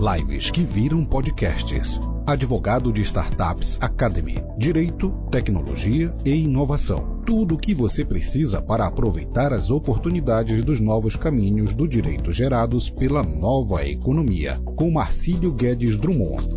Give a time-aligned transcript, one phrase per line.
[0.00, 2.00] Lives que viram podcasts.
[2.26, 4.42] Advogado de Startups Academy.
[4.56, 7.20] Direito, tecnologia e inovação.
[7.26, 12.88] Tudo o que você precisa para aproveitar as oportunidades dos novos caminhos do direito gerados
[12.88, 14.58] pela nova economia.
[14.74, 16.48] Com Marcílio Guedes Drummond.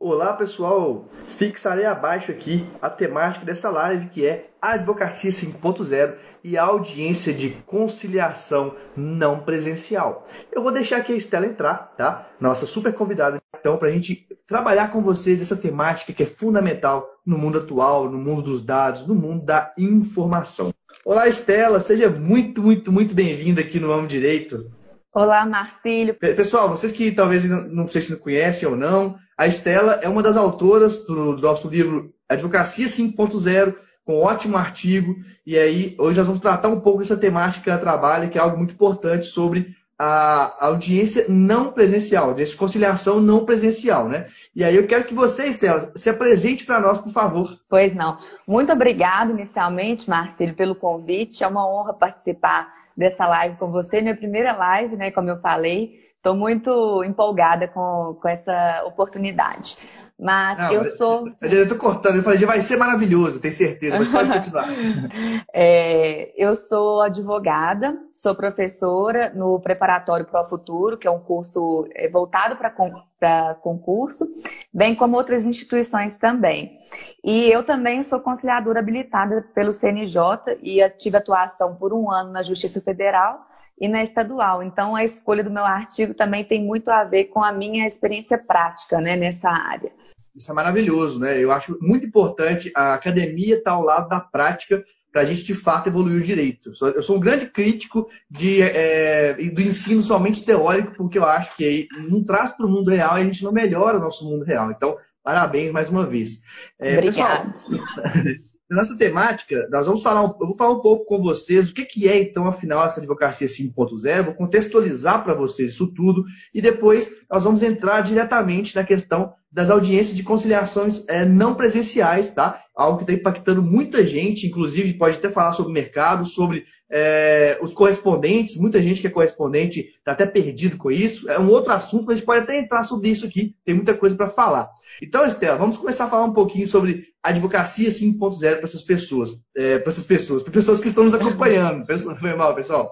[0.00, 6.64] Olá pessoal, fixarei abaixo aqui a temática dessa live que é Advocacia 5.0 e a
[6.64, 10.26] audiência de conciliação não presencial.
[10.50, 12.28] Eu vou deixar aqui a Estela entrar, tá?
[12.40, 17.08] Nossa super convidada, então, para a gente trabalhar com vocês essa temática que é fundamental
[17.24, 20.74] no mundo atual, no mundo dos dados, no mundo da informação.
[21.04, 24.68] Olá, Estela, seja muito, muito, muito bem-vinda aqui no Amo Direito.
[25.14, 26.14] Olá, Marcílio.
[26.14, 30.22] Pessoal, vocês que talvez não sei se não conhecem ou não, a Estela é uma
[30.22, 35.16] das autoras do, do nosso livro Advocacia 5.0, com um ótimo artigo.
[35.46, 38.40] E aí, hoje nós vamos tratar um pouco dessa temática que ela trabalha, que é
[38.40, 39.74] algo muito importante sobre
[40.04, 44.26] a audiência não presencial, de conciliação não presencial, né?
[44.54, 47.56] E aí eu quero que você, Estela, se apresente para nós, por favor.
[47.68, 48.18] Pois não.
[48.46, 51.44] Muito obrigado inicialmente, Marcelo, pelo convite.
[51.44, 55.12] É uma honra participar dessa live com você, minha primeira live, né?
[55.12, 56.02] Como eu falei.
[56.16, 59.76] Estou muito empolgada com, com essa oportunidade.
[60.22, 61.28] Mas eu sou.
[61.40, 64.68] Eu estou cortando, eu falei, vai ser maravilhoso, tenho certeza, mas pode continuar.
[65.52, 72.08] é, eu sou advogada, sou professora no Preparatório Pro Futuro, que é um curso é,
[72.08, 74.28] voltado para concurso,
[74.72, 76.78] bem como outras instituições também.
[77.24, 80.20] E eu também sou conciliadora habilitada pelo CNJ
[80.62, 83.44] e tive atuação por um ano na Justiça Federal
[83.82, 84.62] e na estadual.
[84.62, 88.38] Então, a escolha do meu artigo também tem muito a ver com a minha experiência
[88.38, 89.90] prática né, nessa área.
[90.34, 91.42] Isso é maravilhoso, né?
[91.42, 95.54] Eu acho muito importante a academia estar ao lado da prática para a gente de
[95.54, 96.72] fato evoluir o direito.
[96.80, 101.86] Eu sou um grande crítico de, é, do ensino somente teórico, porque eu acho que
[102.08, 104.70] não traz para o mundo real e a gente não melhora o nosso mundo real.
[104.70, 106.40] Então, parabéns mais uma vez.
[106.80, 107.52] É, Obrigada.
[107.52, 108.38] Pessoal,
[108.72, 112.08] nessa temática, nós vamos falar, eu vou falar um pouco com vocês o que, que
[112.08, 116.24] é, então, afinal, essa advocacia 5.0, vou contextualizar para vocês isso tudo,
[116.54, 122.30] e depois nós vamos entrar diretamente na questão das audiências de conciliações é, não presenciais,
[122.30, 122.62] tá?
[122.74, 127.58] Algo que está impactando muita gente, inclusive pode até falar sobre o mercado, sobre é,
[127.60, 131.30] os correspondentes, muita gente que é correspondente está até perdido com isso.
[131.30, 133.92] É um outro assunto, mas a gente pode até entrar sobre isso aqui, tem muita
[133.92, 134.70] coisa para falar.
[135.02, 139.78] Então, Estela, vamos começar a falar um pouquinho sobre advocacia 5.0 para essas pessoas, é,
[139.78, 141.84] para essas pessoas, para pessoas que estão nos acompanhando.
[142.18, 142.90] Foi mal, pessoal.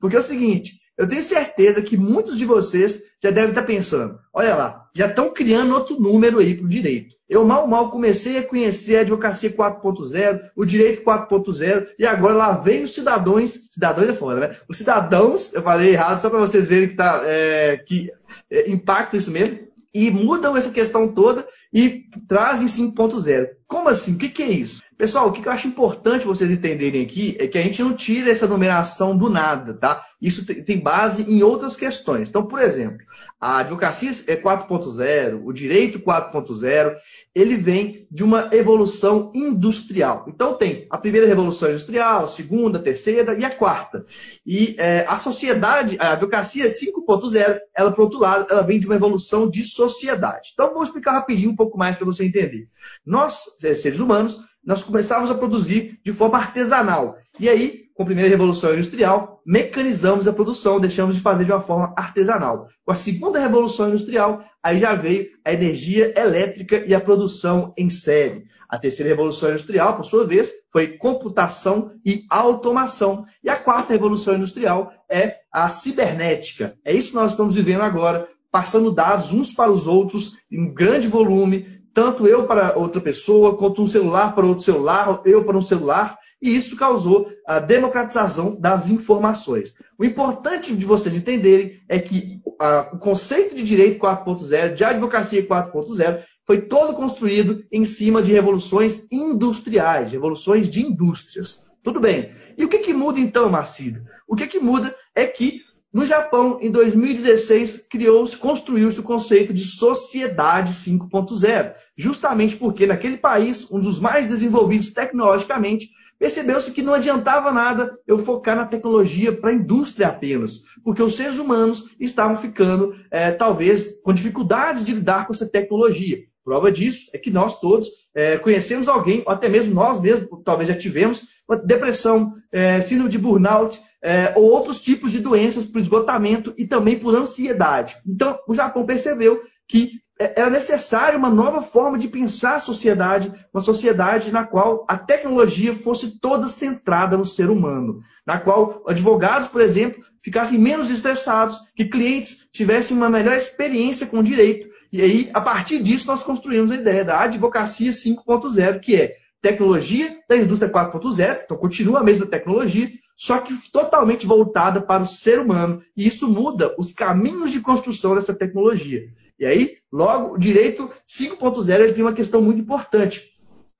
[0.00, 4.18] Porque é o seguinte, eu tenho certeza que muitos de vocês já devem estar pensando:
[4.34, 7.16] olha lá, já estão criando outro número aí para o direito.
[7.26, 12.52] Eu mal, mal comecei a conhecer a advocacia 4.0, o direito 4.0, e agora lá
[12.52, 14.56] vem os cidadãos, cidadãos é foda, né?
[14.68, 18.10] Os cidadãos, eu falei errado, só para vocês verem que, tá, é, que
[18.50, 23.48] é, impacta isso mesmo e mudam essa questão toda e trazem 5.0.
[23.66, 24.14] Como assim?
[24.14, 24.82] O que, que, é isso?
[25.00, 28.30] Pessoal, o que, eu acho importante vocês entenderem aqui é que a gente não tira
[28.30, 30.04] essa numeração do nada, tá?
[30.20, 32.28] Isso tem base em outras questões.
[32.28, 32.98] Então, por exemplo,
[33.40, 36.94] a advocacia é 4.0, o direito 4.0,
[37.34, 40.26] ele vem de uma evolução industrial.
[40.28, 44.04] Então tem a primeira revolução industrial, a segunda, a terceira e a quarta.
[44.44, 48.96] E é, a sociedade, a advocacia 5.0, ela, por outro lado, ela vem de uma
[48.96, 50.50] evolução de sociedade.
[50.52, 52.68] Então vou explicar rapidinho um pouco mais para você entender.
[53.06, 57.16] Nós, é, seres humanos, nós começávamos a produzir de forma artesanal.
[57.38, 61.60] E aí, com a primeira revolução industrial, mecanizamos a produção, deixamos de fazer de uma
[61.60, 62.66] forma artesanal.
[62.84, 67.90] Com a segunda revolução industrial, aí já veio a energia elétrica e a produção em
[67.90, 68.44] série.
[68.68, 73.24] A terceira revolução industrial, por sua vez, foi computação e automação.
[73.42, 76.76] E a quarta revolução industrial é a cibernética.
[76.84, 81.08] É isso que nós estamos vivendo agora, passando dados uns para os outros em grande
[81.08, 85.62] volume, tanto eu para outra pessoa, quanto um celular para outro celular, eu para um
[85.62, 89.74] celular, e isso causou a democratização das informações.
[89.98, 95.46] O importante de vocês entenderem é que a, o conceito de direito 4.0, de advocacia
[95.46, 101.60] 4.0, foi todo construído em cima de revoluções industriais, revoluções de indústrias.
[101.82, 102.30] Tudo bem.
[102.58, 104.04] E o que, que muda então, Marcílio?
[104.28, 105.60] O que, que muda é que
[105.92, 113.68] no Japão, em 2016, criou-se, construiu-se o conceito de sociedade 5.0, justamente porque naquele país,
[113.72, 119.50] um dos mais desenvolvidos tecnologicamente, percebeu-se que não adiantava nada eu focar na tecnologia para
[119.50, 125.26] a indústria apenas, porque os seres humanos estavam ficando, é, talvez, com dificuldades de lidar
[125.26, 126.18] com essa tecnologia.
[126.44, 130.68] Prova disso é que nós todos é, conhecemos alguém, ou até mesmo nós mesmos, talvez
[130.68, 131.22] já tivemos,
[131.64, 136.98] depressão, é, síndrome de burnout, é, ou outros tipos de doenças por esgotamento e também
[136.98, 137.96] por ansiedade.
[138.06, 143.32] Então, o Japão percebeu que é, era necessária uma nova forma de pensar a sociedade,
[143.54, 149.48] uma sociedade na qual a tecnologia fosse toda centrada no ser humano, na qual advogados,
[149.48, 154.68] por exemplo, ficassem menos estressados, que clientes tivessem uma melhor experiência com o direito.
[154.92, 160.18] E aí, a partir disso, nós construímos a ideia da advocacia 5.0, que é tecnologia
[160.28, 165.38] da indústria 4.0, então continua a mesma tecnologia, só que totalmente voltada para o ser
[165.38, 165.82] humano.
[165.96, 169.08] E isso muda os caminhos de construção dessa tecnologia.
[169.38, 173.22] E aí, logo, o direito 5.0 tem uma questão muito importante.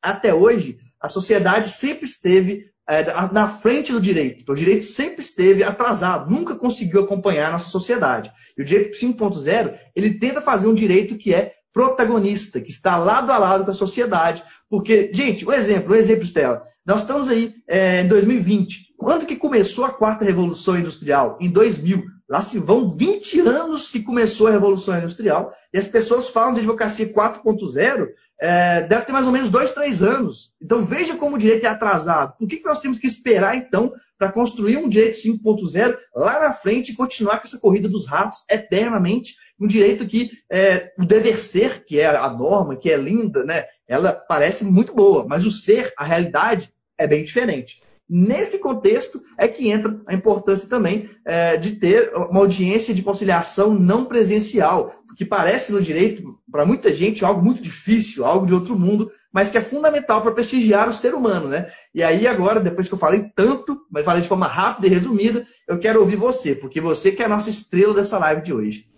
[0.02, 4.40] Até hoje, a sociedade sempre esteve é, na frente do direito.
[4.42, 8.30] Então, o direito sempre esteve atrasado, nunca conseguiu acompanhar a nossa sociedade.
[8.58, 13.30] E o direito 5.0, ele tenta fazer um direito que é protagonista, que está lado
[13.30, 14.42] a lado com a sociedade.
[14.68, 16.62] Porque, gente, um exemplo, um exemplo, Stella.
[16.84, 18.90] Nós estamos aí é, em 2020.
[18.96, 21.38] Quando que começou a quarta revolução industrial?
[21.40, 22.02] Em 2000.
[22.30, 26.60] Lá se vão 20 anos que começou a Revolução Industrial, e as pessoas falam de
[26.60, 28.06] advocacia 4.0,
[28.40, 30.52] é, deve ter mais ou menos dois, três anos.
[30.62, 32.36] Então veja como o direito é atrasado.
[32.38, 36.52] Por que, que nós temos que esperar, então, para construir um direito 5.0 lá na
[36.52, 39.34] frente e continuar com essa corrida dos ratos eternamente?
[39.58, 43.66] Um direito que é, o dever ser, que é a norma, que é linda, né?
[43.88, 47.82] ela parece muito boa, mas o ser, a realidade, é bem diferente.
[48.12, 53.72] Nesse contexto é que entra a importância também é, de ter uma audiência de conciliação
[53.72, 58.76] não presencial, que parece no direito, para muita gente, algo muito difícil, algo de outro
[58.76, 61.46] mundo, mas que é fundamental para prestigiar o ser humano.
[61.46, 61.70] Né?
[61.94, 65.46] E aí, agora, depois que eu falei tanto, mas falei de forma rápida e resumida,
[65.68, 68.90] eu quero ouvir você, porque você que é a nossa estrela dessa live de hoje.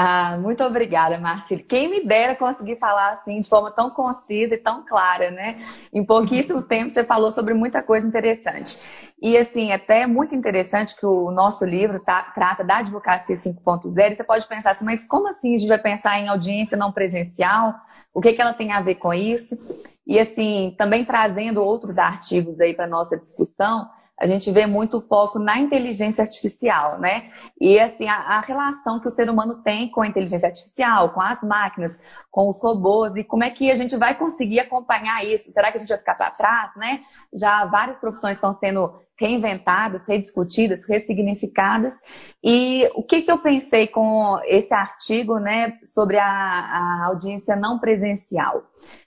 [0.00, 1.64] Ah, muito obrigada, Marcelo.
[1.64, 5.60] Quem me dera conseguir falar assim de forma tão concisa e tão clara, né?
[5.92, 8.80] Em pouquíssimo tempo você falou sobre muita coisa interessante.
[9.20, 14.14] E assim, até muito interessante que o nosso livro tá, trata da advocacia 5.0.
[14.14, 17.74] Você pode pensar assim, mas como assim a gente vai pensar em audiência não presencial?
[18.14, 19.56] O que, que ela tem a ver com isso?
[20.06, 25.38] E assim, também trazendo outros artigos aí para nossa discussão, a gente vê muito foco
[25.38, 27.30] na inteligência artificial, né?
[27.60, 31.20] E assim, a, a, relação que o ser humano tem com a inteligência artificial, com
[31.20, 35.52] as máquinas, com os robôs, e como é que a gente vai conseguir acompanhar isso?
[35.52, 37.00] Será que a gente vai ficar para trás, né?
[37.32, 41.94] Já várias profissões estão sendo reinventadas, rediscutidas, ressignificadas.
[42.42, 47.78] E o que, que eu pensei com esse artigo, né, sobre a, a audiência não
[47.78, 48.64] presencial?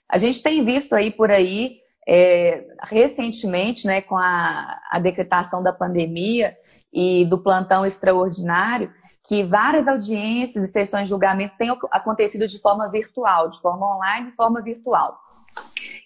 [0.08, 5.72] A gente tem visto aí por aí é, recentemente, né, com a, a decretação da
[5.72, 6.56] pandemia
[6.92, 8.92] e do plantão extraordinário,
[9.24, 14.30] que várias audiências e sessões de julgamento têm acontecido de forma virtual, de forma online,
[14.30, 15.18] de forma virtual.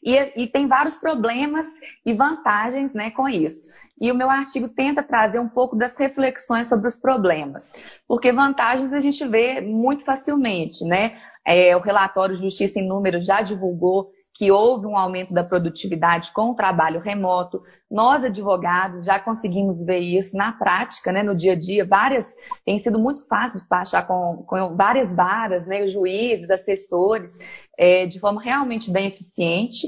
[0.02, 1.64] E, e, tem vários problemas
[2.04, 3.74] e vantagens né, com isso.
[4.00, 7.72] E o meu artigo tenta trazer um pouco das reflexões sobre os problemas,
[8.06, 11.18] porque vantagens a gente vê muito facilmente, né?
[11.44, 16.50] É, o relatório Justiça em Números já divulgou que houve um aumento da produtividade com
[16.50, 17.62] o trabalho remoto.
[17.90, 21.86] Nós, advogados, já conseguimos ver isso na prática, né, no dia a dia.
[21.86, 22.26] Várias,
[22.64, 27.38] tem sido muito fácil despachar com, com várias varas, né, juízes, assessores,
[27.78, 29.86] é, de forma realmente bem eficiente.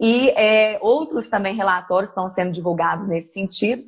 [0.00, 3.82] E é, outros também relatórios estão sendo divulgados nesse sentido.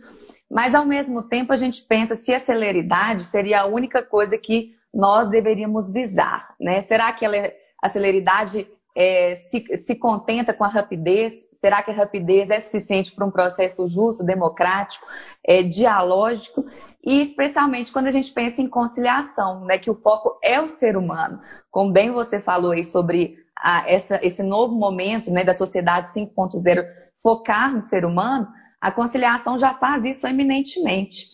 [0.51, 4.75] Mas, ao mesmo tempo, a gente pensa se a celeridade seria a única coisa que
[4.93, 6.53] nós deveríamos visar.
[6.59, 6.81] Né?
[6.81, 11.33] Será que ela, é, a celeridade é, se, se contenta com a rapidez?
[11.55, 15.07] Será que a rapidez é suficiente para um processo justo, democrático,
[15.45, 16.65] é, dialógico?
[17.05, 20.97] E especialmente quando a gente pensa em conciliação, né, que o foco é o ser
[20.97, 21.41] humano.
[21.71, 26.85] Como bem você falou aí sobre a, essa, esse novo momento né, da sociedade 5.0
[27.23, 28.49] focar no ser humano,
[28.81, 31.27] a conciliação já faz isso eminentemente.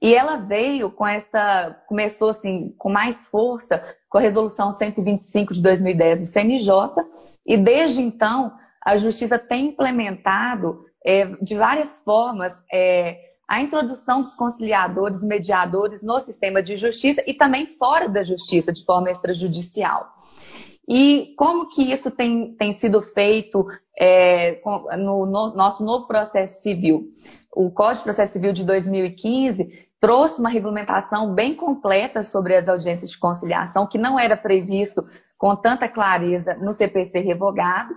[0.00, 5.62] E ela veio com essa, começou assim, com mais força com a resolução 125 de
[5.62, 6.70] 2010 do CNJ,
[7.46, 8.52] e desde então
[8.84, 13.18] a Justiça tem implementado é, de várias formas é,
[13.48, 18.84] a introdução dos conciliadores, mediadores no sistema de justiça e também fora da justiça, de
[18.84, 20.12] forma extrajudicial.
[20.94, 23.66] E como que isso tem, tem sido feito
[23.98, 24.60] é,
[24.98, 27.08] no, no nosso novo processo civil?
[27.50, 33.10] O Código de Processo Civil de 2015 trouxe uma regulamentação bem completa sobre as audiências
[33.10, 35.02] de conciliação, que não era previsto
[35.38, 37.94] com tanta clareza no CPC revogado.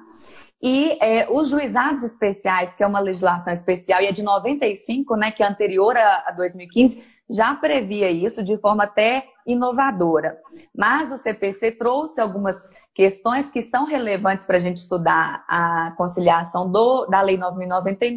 [0.63, 5.31] E é, os juizados especiais, que é uma legislação especial e é de 95, né,
[5.31, 10.37] que é anterior a, a 2015, já previa isso de forma até inovadora.
[10.75, 16.71] Mas o CPC trouxe algumas questões que são relevantes para a gente estudar a conciliação
[16.71, 18.15] do, da Lei 9.099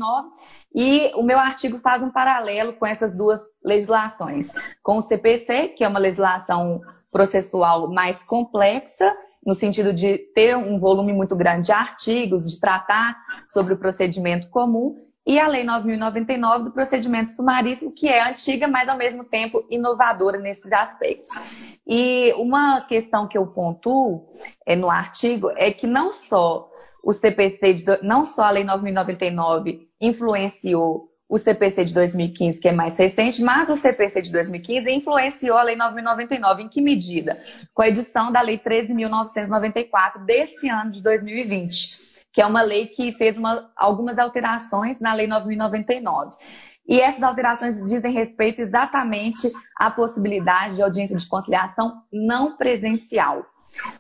[0.75, 4.53] e o meu artigo faz um paralelo com essas duas legislações.
[4.83, 10.79] Com o CPC, que é uma legislação processual mais complexa, no sentido de ter um
[10.79, 14.97] volume muito grande de artigos, de tratar sobre o procedimento comum,
[15.29, 20.39] e a Lei 9.099 do procedimento sumaríssimo, que é antiga, mas ao mesmo tempo inovadora
[20.39, 21.29] nesses aspectos.
[21.87, 24.27] E uma questão que eu pontuo
[24.65, 26.71] é, no artigo é que não só
[27.05, 32.73] o CPC, de, não só a Lei 9.099 influenciou o CPC de 2015, que é
[32.73, 36.61] mais recente, mas o CPC de 2015 influenciou a Lei 9.099.
[36.61, 37.39] Em que medida?
[37.75, 42.08] Com a edição da Lei 13.994 desse ano de 2020
[42.39, 46.35] que é uma lei que fez uma, algumas alterações na Lei 9.099.
[46.89, 53.45] E essas alterações dizem respeito exatamente à possibilidade de audiência de conciliação não presencial.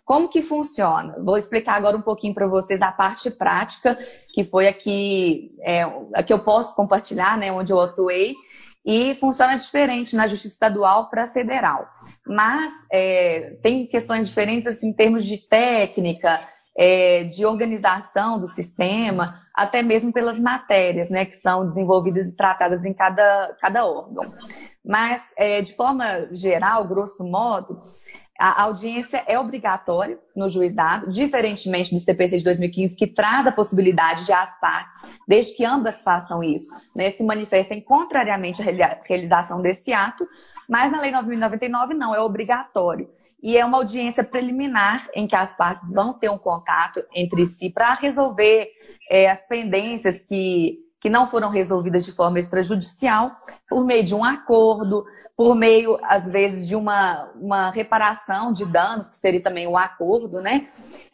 [0.04, 1.20] Como que funciona?
[1.20, 3.98] Vou explicar agora um pouquinho para vocês a parte prática,
[4.32, 5.82] que foi aqui é,
[6.14, 8.36] a que eu posso compartilhar, né, onde eu atuei,
[8.86, 11.88] e funciona diferente na justiça estadual para federal.
[12.24, 16.38] Mas é, tem questões diferentes assim, em termos de técnica,
[16.78, 22.84] é, de organização do sistema, até mesmo pelas matérias né, que são desenvolvidas e tratadas
[22.84, 24.32] em cada, cada órgão.
[24.86, 27.80] Mas, é, de forma geral, grosso modo,
[28.38, 34.24] a audiência é obrigatória no juizado, diferentemente do CPC de 2015, que traz a possibilidade
[34.24, 39.92] de as partes, desde que ambas façam isso, né, se manifestem contrariamente à realização desse
[39.92, 40.24] ato,
[40.68, 43.10] mas na Lei 9.099 não, é obrigatório
[43.42, 47.70] e é uma audiência preliminar em que as partes vão ter um contato entre si
[47.70, 48.68] para resolver
[49.10, 53.32] é, as pendências que, que não foram resolvidas de forma extrajudicial,
[53.68, 55.04] por meio de um acordo,
[55.36, 60.40] por meio, às vezes, de uma, uma reparação de danos, que seria também um acordo,
[60.40, 60.68] né?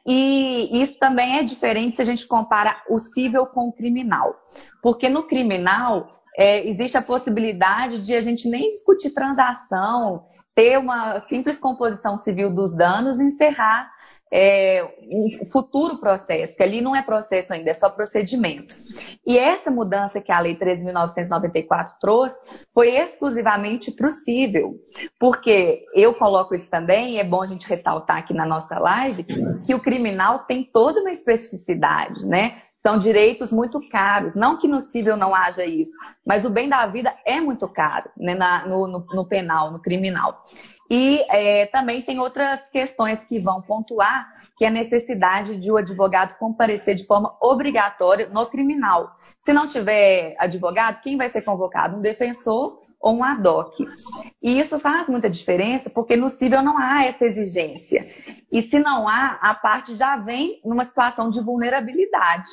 [0.07, 4.35] E isso também é diferente se a gente compara o cível com o criminal.
[4.83, 10.25] Porque no criminal, é, existe a possibilidade de a gente nem discutir transação,
[10.55, 13.91] ter uma simples composição civil dos danos e encerrar
[14.37, 18.75] é, um futuro processo, que ali não é processo ainda, é só procedimento.
[19.25, 22.37] E essa mudança que a Lei 13.994 trouxe
[22.75, 24.75] foi exclusivamente possível,
[25.21, 29.25] porque eu coloco isso também, e é bom a gente ressaltar aqui na nossa live,
[29.65, 32.61] que o criminal tem toda uma especificidade, né?
[32.87, 34.35] São direitos muito caros.
[34.35, 38.11] Não que no civil não haja isso, mas o bem da vida é muito caro
[38.15, 40.45] né, na, no, no, no, penal, no criminal.
[40.91, 45.79] E é, também tem outras questões que vão pontuar, que é a necessidade de o
[45.79, 49.17] advogado comparecer de forma obrigatória no criminal.
[49.41, 51.97] Se não tiver advogado, quem vai ser convocado?
[51.97, 53.81] Um defensor ou um ad hoc.
[54.43, 58.07] E isso faz muita diferença, porque no civil não há essa exigência.
[58.55, 62.51] E se não há, a parte já vem numa situação de vulnerabilidade,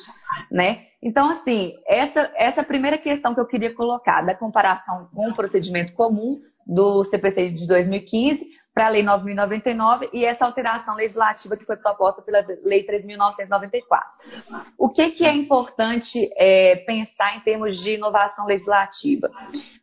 [0.50, 0.86] né?
[1.00, 5.34] Então, assim, essa, essa é primeira questão que eu queria colocar, da comparação com o
[5.34, 11.64] procedimento comum do CPC de 2015 para a Lei 9.099 e essa alteração legislativa que
[11.64, 14.00] foi proposta pela Lei 3.994.
[14.78, 19.30] O que, que é importante é, pensar em termos de inovação legislativa?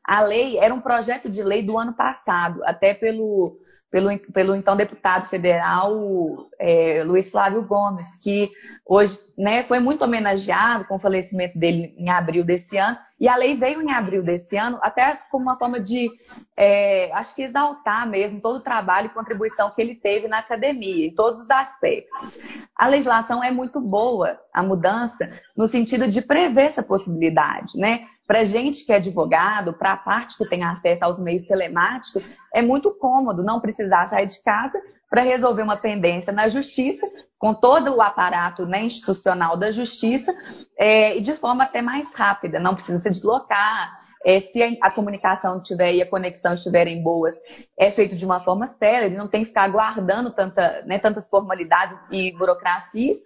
[0.03, 3.59] A lei era um projeto de lei do ano passado, até pelo
[3.91, 8.51] pelo, pelo então deputado federal é, Luiz Flávio Gomes, que
[8.85, 12.97] hoje né, foi muito homenageado com o falecimento dele em abril desse ano.
[13.19, 16.09] E a lei veio em abril desse ano, até como uma forma de,
[16.55, 21.07] é, acho que exaltar mesmo todo o trabalho e contribuição que ele teve na academia,
[21.07, 22.39] em todos os aspectos.
[22.75, 28.07] A legislação é muito boa, a mudança, no sentido de prever essa possibilidade, né?
[28.25, 32.61] Para gente que é advogado, para a parte que tem acesso aos meios telemáticos, é
[32.61, 37.95] muito cômodo não precisar sair de casa para resolver uma pendência na justiça, com todo
[37.95, 40.35] o aparato né, institucional da justiça,
[40.77, 44.91] é, e de forma até mais rápida, não precisa se deslocar, é, se a, a,
[44.91, 47.35] comunicação tiver e a conexão estiverem boas,
[47.77, 51.95] é feito de uma forma célere, não tem que ficar aguardando tanta, né, tantas formalidades
[52.11, 53.17] e burocracias.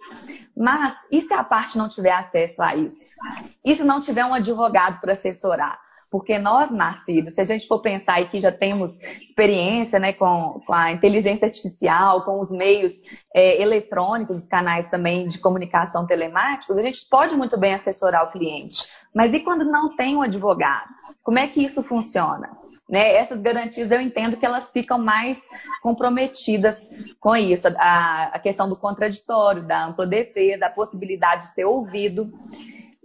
[0.56, 3.16] Mas e se a parte não tiver acesso a isso?
[3.66, 5.80] E se não tiver um advogado para assessorar?
[6.14, 10.62] Porque nós, Marcílio, se a gente for pensar e que já temos experiência né, com,
[10.64, 12.92] com a inteligência artificial, com os meios
[13.34, 18.32] é, eletrônicos, os canais também de comunicação telemáticos, a gente pode muito bem assessorar o
[18.32, 18.90] cliente.
[19.12, 20.88] Mas e quando não tem um advogado?
[21.24, 22.52] Como é que isso funciona?
[22.88, 25.42] Né, essas garantias eu entendo que elas ficam mais
[25.82, 31.66] comprometidas com isso, a, a, questão do contraditório, da ampla defesa, a possibilidade de ser
[31.66, 32.32] ouvido.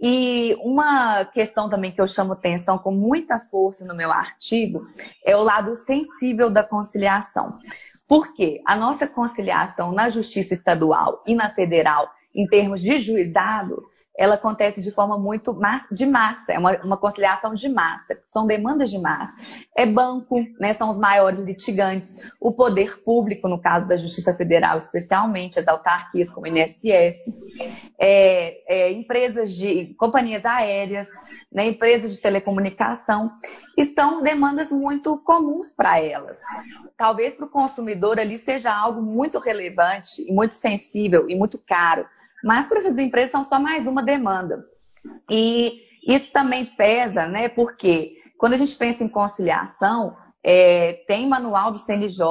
[0.01, 4.87] E uma questão também que eu chamo atenção com muita força no meu artigo
[5.25, 7.59] é o lado sensível da conciliação.
[8.07, 13.83] Porque a nossa conciliação na justiça estadual e na federal, em termos de juizado,
[14.19, 15.57] ela acontece de forma muito
[15.93, 19.33] de massa, é uma, uma, conciliação de massa, são demandas de massa.
[19.73, 24.77] É banco, né, são os maiores litigantes, o poder público, no caso da Justiça Federal,
[24.77, 27.33] especialmente as autarquias como INSS,
[27.97, 31.07] é, é, empresas de companhias aéreas,
[31.49, 33.31] né, empresas de telecomunicação,
[33.77, 36.41] estão demandas muito comuns para elas.
[36.97, 42.05] Talvez para o consumidor ali seja algo muito relevante, muito sensível e muito caro
[42.43, 44.59] mas para essas empresas são só mais uma demanda.
[45.29, 47.49] E isso também pesa, né?
[47.49, 52.23] Porque quando a gente pensa em conciliação, é, tem manual do CNJ,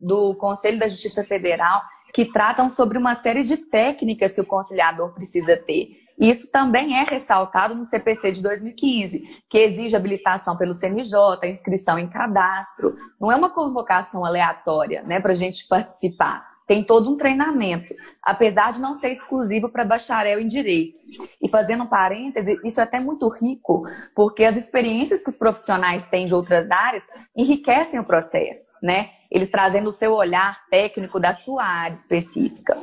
[0.00, 1.80] do Conselho da Justiça Federal,
[2.12, 5.90] que tratam sobre uma série de técnicas que o conciliador precisa ter.
[6.18, 12.08] Isso também é ressaltado no CPC de 2015, que exige habilitação pelo CNJ, inscrição em
[12.08, 12.96] cadastro.
[13.20, 18.72] Não é uma convocação aleatória né, para a gente participar tem todo um treinamento, apesar
[18.72, 21.00] de não ser exclusivo para bacharel em direito.
[21.40, 26.06] E fazendo um parêntese, isso é até muito rico, porque as experiências que os profissionais
[26.06, 27.04] têm de outras áreas
[27.36, 29.10] enriquecem o processo, né?
[29.30, 32.76] Eles trazendo o seu olhar técnico da sua área específica.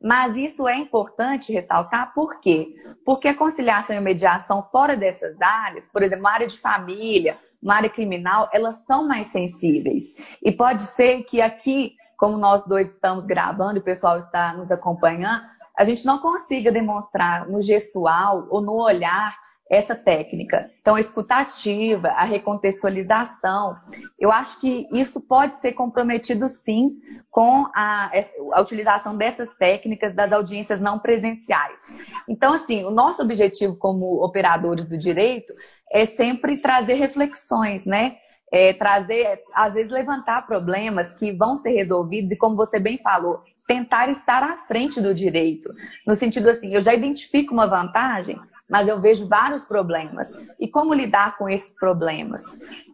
[0.00, 2.74] Mas isso é importante ressaltar, por quê?
[3.04, 7.38] Porque a conciliação e a mediação fora dessas áreas, por exemplo, uma área de família,
[7.62, 10.16] uma área criminal, elas são mais sensíveis.
[10.42, 14.70] E pode ser que aqui como nós dois estamos gravando e o pessoal está nos
[14.70, 15.42] acompanhando,
[15.76, 19.36] a gente não consiga demonstrar no gestual ou no olhar
[19.68, 20.70] essa técnica.
[20.80, 23.74] Então, a escutativa, a recontextualização,
[24.20, 26.92] eu acho que isso pode ser comprometido sim
[27.28, 28.12] com a,
[28.52, 31.92] a, utilização dessas técnicas das audiências não presenciais.
[32.28, 35.52] Então, assim, o nosso objetivo como operadores do direito
[35.90, 38.18] é sempre trazer reflexões, né?
[38.52, 43.42] É, trazer, às vezes levantar problemas que vão ser resolvidos e, como você bem falou,
[43.66, 45.70] tentar estar à frente do direito.
[46.06, 48.38] No sentido assim, eu já identifico uma vantagem,
[48.70, 50.34] mas eu vejo vários problemas.
[50.58, 52.42] E como lidar com esses problemas?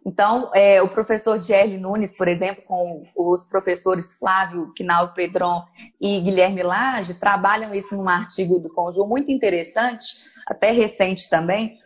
[0.05, 5.63] Então, é, o professor Gerli Nunes, por exemplo, com os professores Flávio Quinaldo Pedron
[6.01, 10.05] e Guilherme Lage, trabalham isso num artigo do Conjur muito interessante,
[10.47, 11.77] até recente também,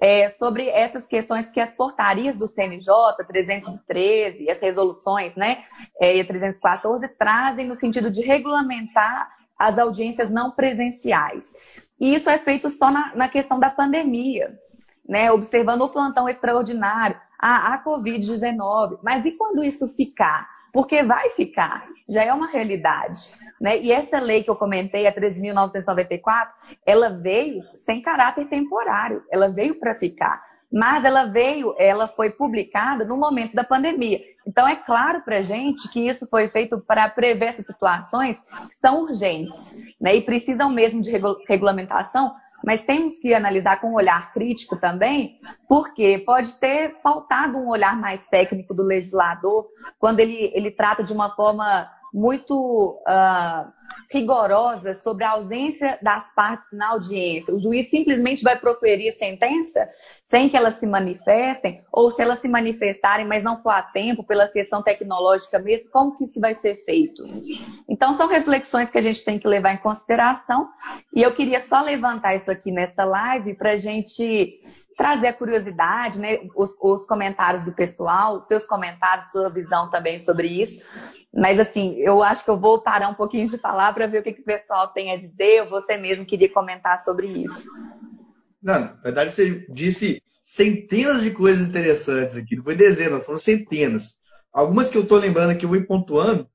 [0.00, 2.92] é, sobre essas questões que as portarias do CNJ
[3.26, 5.60] 313 e as resoluções, né,
[6.00, 11.52] é, e a 314 trazem no sentido de regulamentar as audiências não presenciais.
[12.00, 14.58] E isso é feito só na, na questão da pandemia,
[15.06, 15.30] né?
[15.30, 18.98] Observando o plantão extraordinário, a, a Covid-19.
[19.02, 20.48] Mas e quando isso ficar?
[20.72, 23.32] Porque vai ficar, já é uma realidade.
[23.60, 23.78] Né?
[23.78, 26.48] E essa lei que eu comentei, a 13.994,
[26.86, 30.49] ela veio sem caráter temporário, ela veio para ficar.
[30.72, 34.20] Mas ela veio, ela foi publicada no momento da pandemia.
[34.46, 39.02] Então, é claro para gente que isso foi feito para prever essas situações que são
[39.02, 41.10] urgentes né, e precisam mesmo de
[41.48, 47.68] regulamentação, mas temos que analisar com um olhar crítico também, porque pode ter faltado um
[47.68, 49.66] olhar mais técnico do legislador
[49.98, 53.70] quando ele, ele trata de uma forma muito uh,
[54.10, 57.54] rigorosa sobre a ausência das partes na audiência.
[57.54, 59.88] O juiz simplesmente vai proferir sentença
[60.22, 64.24] sem que elas se manifestem, ou se elas se manifestarem, mas não for a tempo,
[64.24, 67.24] pela questão tecnológica mesmo, como que isso vai ser feito?
[67.88, 70.68] Então, são reflexões que a gente tem que levar em consideração,
[71.14, 74.60] e eu queria só levantar isso aqui nessa live para a gente
[75.00, 80.46] trazer a curiosidade, né, os, os, comentários do pessoal, seus comentários, sua visão também sobre
[80.46, 80.84] isso.
[81.32, 84.22] Mas assim, eu acho que eu vou parar um pouquinho de falar para ver o
[84.22, 85.66] que, que o pessoal tem a dizer.
[85.70, 87.66] Você mesmo queria comentar sobre isso.
[88.62, 92.54] Não, na verdade você disse centenas de coisas interessantes aqui.
[92.54, 94.18] Não foi dezenas, foram centenas.
[94.52, 96.46] Algumas que eu estou lembrando aqui, eu vou pontuando.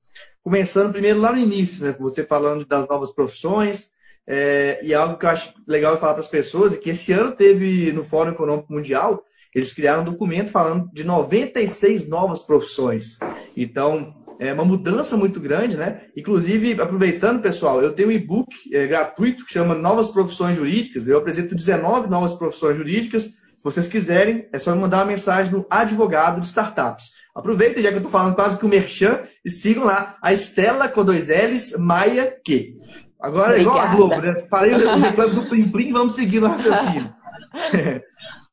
[0.43, 1.95] Começando primeiro lá no início, né?
[1.97, 3.94] Você falando das novas profissões,
[4.27, 7.31] é, e algo que eu acho legal falar para as pessoas é que esse ano
[7.31, 13.19] teve no Fórum Econômico Mundial, eles criaram um documento falando de 96 novas profissões.
[13.55, 16.01] Então, é uma mudança muito grande, né?
[16.15, 21.07] Inclusive, aproveitando, pessoal, eu tenho um e-book é, gratuito que chama Novas Profissões Jurídicas.
[21.07, 23.23] Eu apresento 19 novas profissões jurídicas.
[23.23, 27.11] Se vocês quiserem, é só me mandar uma mensagem no advogado de startups.
[27.33, 30.87] Aproveitem, já que eu estou falando quase que o merchan, e sigam lá a Estela
[30.87, 32.73] com dois L's, Maia que.
[33.19, 34.33] Agora é igual a Globo, né?
[34.49, 37.13] Parei o reclame do Plim Plim, vamos seguir no raciocínio.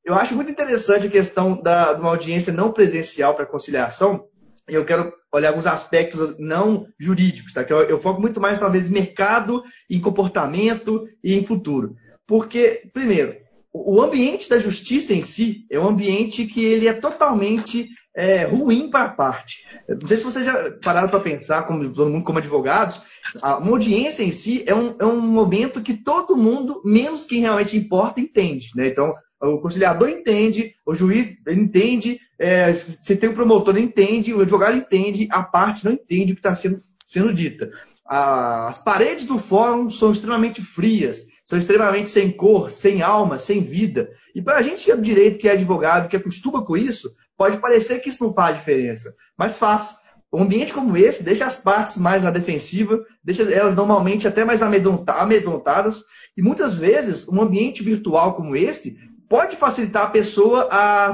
[0.05, 4.27] Eu acho muito interessante a questão da, de uma audiência não presencial para conciliação.
[4.69, 7.63] E eu quero olhar alguns aspectos não jurídicos, tá?
[7.63, 11.95] Que eu, eu foco muito mais, talvez, em mercado, em comportamento e em futuro.
[12.27, 13.37] porque, primeiro,
[13.73, 18.91] o ambiente da justiça em si é um ambiente que ele é totalmente é, ruim
[18.91, 19.65] para a parte.
[19.89, 23.01] Não sei se vocês já pararam para pensar, como todo mundo como advogados,
[23.43, 27.77] uma audiência em si é um, é um momento que todo mundo, menos quem realmente
[27.77, 28.71] importa, entende.
[28.75, 28.89] Né?
[28.89, 34.77] Então, o conciliador entende, o juiz entende, é, se tem o promotor entende, o advogado
[34.77, 36.77] entende, a parte não entende o que está sendo,
[37.07, 37.71] sendo dita.
[38.05, 44.11] As paredes do fórum são extremamente frias, são extremamente sem cor, sem alma, sem vida.
[44.35, 47.15] E para a gente que é do direito, que é advogado, que acostuma com isso,
[47.37, 50.03] pode parecer que isso não faz diferença, mas faz.
[50.35, 54.63] Um ambiente como esse deixa as partes mais na defensiva, deixa elas normalmente até mais
[54.63, 56.03] amedrontadas,
[56.37, 58.97] e muitas vezes um ambiente virtual como esse
[59.29, 61.13] pode facilitar a pessoa a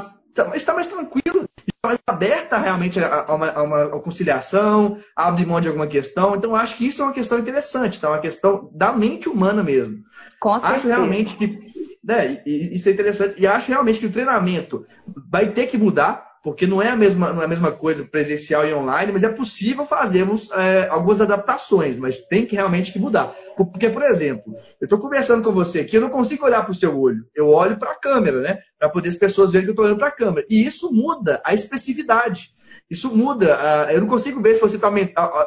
[0.54, 1.48] estar mais tranquila,
[1.84, 6.36] mais aberta realmente a uma, a uma conciliação, a abrir mão de alguma questão.
[6.36, 8.10] Então, acho que isso é uma questão interessante, tá?
[8.10, 10.02] uma questão da mente humana mesmo.
[10.40, 11.58] Com acho realmente que
[12.02, 13.34] né, isso é interessante.
[13.40, 14.86] E acho realmente que o treinamento
[15.30, 18.66] vai ter que mudar, porque não é a mesma, não é a mesma coisa presencial
[18.66, 23.36] e online, mas é possível fazermos é, algumas adaptações, mas tem que realmente que mudar.
[23.54, 26.74] Porque, por exemplo, eu estou conversando com você aqui, eu não consigo olhar para o
[26.74, 28.60] seu olho, eu olho para a câmera, né?
[28.78, 30.46] Para poder as pessoas verem que eu estou olhando para a câmera.
[30.48, 32.48] E isso muda a expressividade.
[32.90, 33.58] Isso muda.
[33.90, 34.90] Eu não consigo ver se você está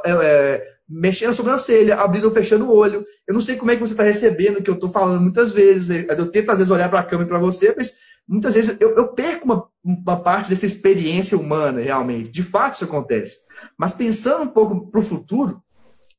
[0.05, 3.03] é, mexendo a sobrancelha, abrindo ou fechando o olho.
[3.27, 5.51] Eu não sei como é que você está recebendo o que eu estou falando muitas
[5.51, 6.05] vezes.
[6.07, 7.95] Eu tento, às vezes, olhar para a câmera para você, mas
[8.27, 12.29] muitas vezes eu, eu perco uma, uma, parte dessa experiência humana, realmente.
[12.29, 13.37] De fato, isso acontece.
[13.77, 15.61] Mas pensando um pouco para o futuro,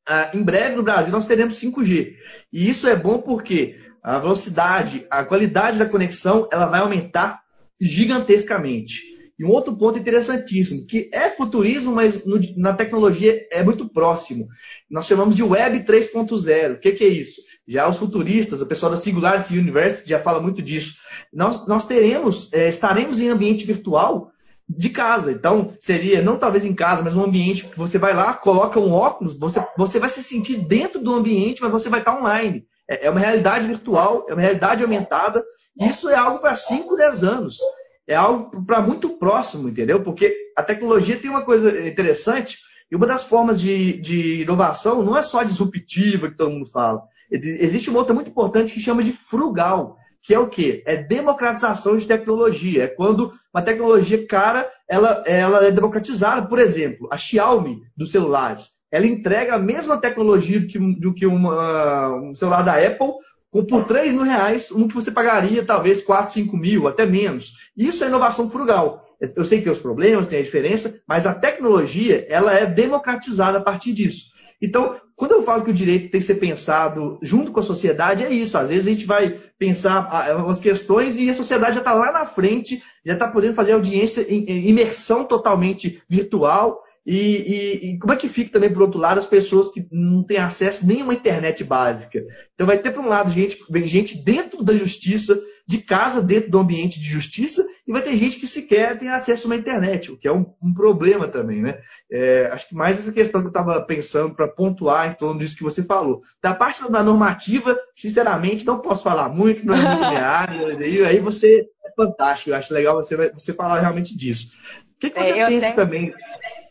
[0.09, 2.13] uh, em breve no Brasil nós teremos 5G.
[2.51, 7.41] E isso é bom porque a velocidade, a qualidade da conexão, ela vai aumentar
[7.79, 9.13] gigantescamente.
[9.39, 14.47] E um outro ponto interessantíssimo, que é futurismo, mas no, na tecnologia é muito próximo.
[14.89, 16.75] Nós chamamos de Web 3.0.
[16.75, 17.41] O que, que, é isso?
[17.67, 20.95] Já os futuristas, o pessoal da Singularity University já fala muito disso.
[21.31, 24.31] Nós, nós teremos, é, estaremos em ambiente virtual
[24.67, 25.31] de casa.
[25.31, 28.91] Então, seria, não talvez em casa, mas um ambiente que você vai lá, coloca um
[28.91, 32.65] óculos, você, você vai se sentir dentro do ambiente, mas você vai estar online.
[32.89, 35.43] É, é uma realidade virtual, é uma realidade aumentada.
[35.79, 37.59] Isso é algo para 5, 10 anos
[38.07, 40.01] é algo para muito próximo, entendeu?
[40.03, 42.57] Porque a tecnologia tem uma coisa interessante,
[42.91, 47.01] e uma das formas de, de inovação não é só disruptiva, que todo mundo fala.
[47.33, 50.83] Existe uma outra muito importante que chama de frugal, que é o quê?
[50.85, 52.83] É democratização de tecnologia.
[52.83, 56.47] É quando uma tecnologia cara, ela, ela é democratizada.
[56.47, 61.25] Por exemplo, a Xiaomi dos celulares, ela entrega a mesma tecnologia do que, do que
[61.25, 63.13] uma, um celular da Apple,
[63.51, 67.53] por 3 mil reais, um que você pagaria talvez 4, 5 mil, até menos.
[67.77, 69.05] Isso é inovação frugal.
[69.35, 73.59] Eu sei que tem os problemas, tem a diferença, mas a tecnologia ela é democratizada
[73.59, 74.25] a partir disso.
[74.61, 78.25] Então, quando eu falo que o direito tem que ser pensado junto com a sociedade,
[78.25, 78.57] é isso.
[78.57, 82.25] Às vezes a gente vai pensar umas questões e a sociedade já está lá na
[82.25, 88.15] frente, já está podendo fazer audiência em imersão totalmente virtual e, e, e, como é
[88.15, 91.13] que fica também, por outro lado, as pessoas que não têm acesso nem a uma
[91.13, 92.23] internet básica?
[92.53, 96.59] Então vai ter, por um lado, gente, gente dentro da justiça, de casa, dentro do
[96.59, 100.17] ambiente de justiça, e vai ter gente que sequer tem acesso a uma internet, o
[100.17, 101.79] que é um, um problema também, né?
[102.11, 105.55] É, acho que mais essa questão que eu estava pensando para pontuar em torno disso
[105.55, 106.21] que você falou.
[106.41, 111.05] Da parte da normativa, sinceramente, não posso falar muito, não é muito minha área, aí,
[111.05, 114.51] aí você é fantástico, eu acho legal você, você falar realmente disso.
[114.97, 115.75] O que, que você é, pensa tenho...
[115.75, 116.13] também?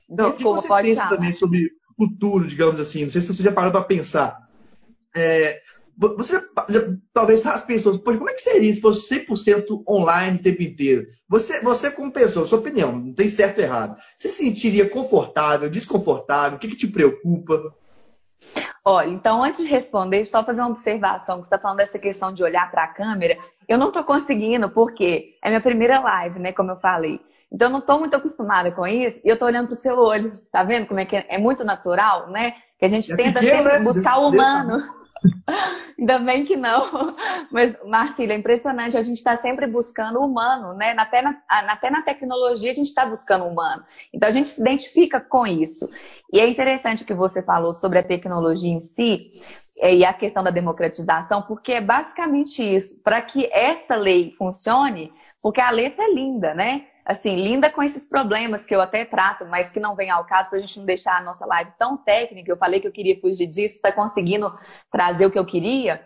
[0.08, 1.16] Não, Desculpa, o que você pensa falar.
[1.16, 3.04] também sobre o futuro, digamos assim?
[3.04, 4.36] Não sei se você já parou para pensar.
[5.14, 5.60] É,
[5.96, 6.40] você
[7.12, 11.06] talvez as pessoas, como é que seria se fosse 100% online o tempo inteiro?
[11.28, 13.96] Você, você como pessoa, sua opinião, não tem certo ou errado.
[14.16, 16.56] Você se sentiria confortável, desconfortável?
[16.56, 17.74] O que, que te preocupa?
[18.84, 22.32] Olha, então antes de responder, só fazer uma observação, que você está falando dessa questão
[22.32, 23.38] de olhar para a câmera.
[23.68, 26.52] Eu não estou conseguindo, porque é minha primeira live, né?
[26.52, 27.20] Como eu falei.
[27.50, 29.98] Então, eu não estou muito acostumada com isso e eu estou olhando para o seu
[29.98, 30.32] olho.
[30.50, 31.26] Tá vendo como é que é?
[31.28, 32.54] é muito natural, né?
[32.78, 33.84] Que a gente é tenta pequeno, sempre né?
[33.84, 34.82] buscar o humano.
[35.98, 37.10] Ainda bem que não.
[37.50, 38.96] Mas, Marcília, é impressionante.
[38.96, 40.94] A gente está sempre buscando o humano, né?
[40.98, 43.84] Até na, até na tecnologia a gente está buscando o humano.
[44.12, 45.88] Então, a gente se identifica com isso.
[46.32, 49.32] E é interessante que você falou sobre a tecnologia em si
[49.80, 53.00] é, e a questão da democratização, porque é basicamente isso.
[53.02, 56.86] Para que essa lei funcione, porque a letra é linda, né?
[57.04, 60.50] Assim, linda com esses problemas que eu até trato, mas que não vem ao caso
[60.50, 62.50] para a gente não deixar a nossa live tão técnica.
[62.50, 64.52] Eu falei que eu queria fugir disso, está conseguindo
[64.90, 66.00] trazer o que eu queria.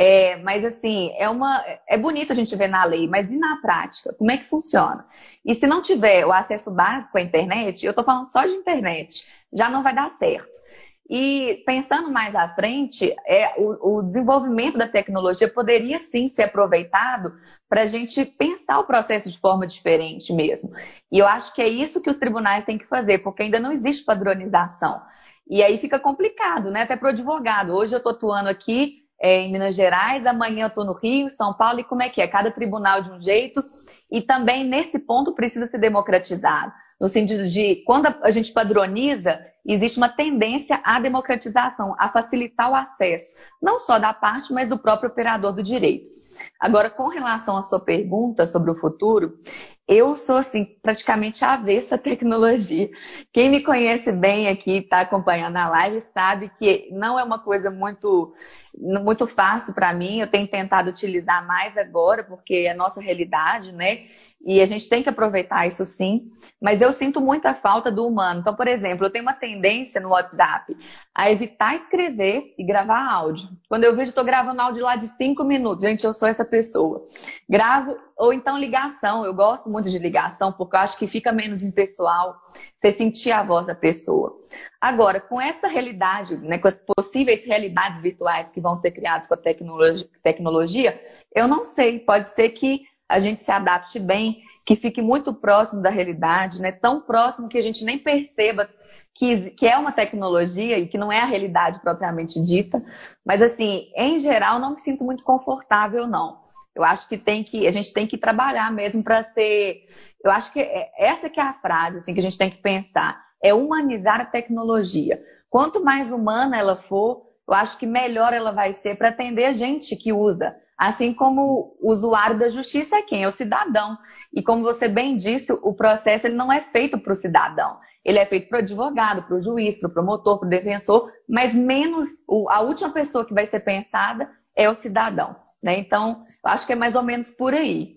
[0.00, 3.56] É, mas assim, é uma é bonito a gente ver na lei, mas e na
[3.60, 4.14] prática?
[4.14, 5.04] Como é que funciona?
[5.44, 9.26] E se não tiver o acesso básico à internet, eu estou falando só de internet,
[9.52, 10.67] já não vai dar certo.
[11.08, 17.32] E pensando mais à frente, é, o, o desenvolvimento da tecnologia poderia sim ser aproveitado
[17.68, 20.70] para a gente pensar o processo de forma diferente mesmo.
[21.10, 23.72] E eu acho que é isso que os tribunais têm que fazer, porque ainda não
[23.72, 25.00] existe padronização.
[25.48, 26.82] E aí fica complicado, né?
[26.82, 27.72] Até para o advogado.
[27.72, 31.54] Hoje eu estou atuando aqui é, em Minas Gerais, amanhã eu estou no Rio, São
[31.54, 32.28] Paulo, e como é que é?
[32.28, 33.64] Cada tribunal de um jeito.
[34.10, 36.72] E também nesse ponto precisa ser democratizado.
[37.00, 39.40] No sentido de, quando a gente padroniza,
[39.72, 44.78] existe uma tendência à democratização, a facilitar o acesso, não só da parte, mas do
[44.78, 46.18] próprio operador do direito.
[46.58, 49.38] Agora, com relação à sua pergunta sobre o futuro,
[49.86, 52.90] eu sou, assim, praticamente avessa à tecnologia.
[53.32, 57.70] Quem me conhece bem aqui, está acompanhando a live, sabe que não é uma coisa
[57.70, 58.34] muito
[58.80, 60.20] muito fácil para mim.
[60.20, 64.02] Eu tenho tentado utilizar mais agora, porque é a nossa realidade, né?
[64.46, 66.30] E a gente tem que aproveitar isso sim.
[66.62, 68.40] Mas eu sinto muita falta do humano.
[68.40, 70.76] Então, por exemplo, eu tenho uma tendência no WhatsApp
[71.14, 73.48] a evitar escrever e gravar áudio.
[73.68, 75.84] Quando eu vejo, estou gravando áudio lá de cinco minutos.
[75.84, 77.04] Gente, eu sou essa pessoa.
[77.48, 79.24] Gravo, ou então ligação.
[79.24, 82.36] Eu gosto muito de ligação, porque eu acho que fica menos impessoal
[82.78, 84.36] você sentir a voz da pessoa.
[84.80, 89.34] Agora, com essa realidade, né, com as possíveis realidades virtuais que vão ser criadas com
[89.34, 91.00] a tecnologia, tecnologia,
[91.34, 95.80] eu não sei, pode ser que a gente se adapte bem, que fique muito próximo
[95.80, 98.68] da realidade, né, tão próximo que a gente nem perceba
[99.14, 102.82] que, que é uma tecnologia e que não é a realidade propriamente dita.
[103.24, 106.47] Mas, assim, em geral, não me sinto muito confortável, não.
[106.78, 109.88] Eu acho que tem que a gente tem que trabalhar mesmo para ser.
[110.24, 112.62] Eu acho que é, essa que é a frase assim, que a gente tem que
[112.62, 115.20] pensar é humanizar a tecnologia.
[115.50, 119.52] Quanto mais humana ela for, eu acho que melhor ela vai ser para atender a
[119.52, 120.56] gente que usa.
[120.76, 123.24] Assim como o usuário da justiça é quem?
[123.24, 123.98] É o cidadão.
[124.32, 127.78] E como você bem disse, o processo ele não é feito para o cidadão.
[128.04, 131.10] Ele é feito para o advogado, para o juiz, para o promotor, para o defensor,
[131.28, 132.06] mas menos
[132.48, 135.34] a última pessoa que vai ser pensada é o cidadão.
[135.62, 135.78] Né?
[135.80, 137.96] Então, acho que é mais ou menos por aí.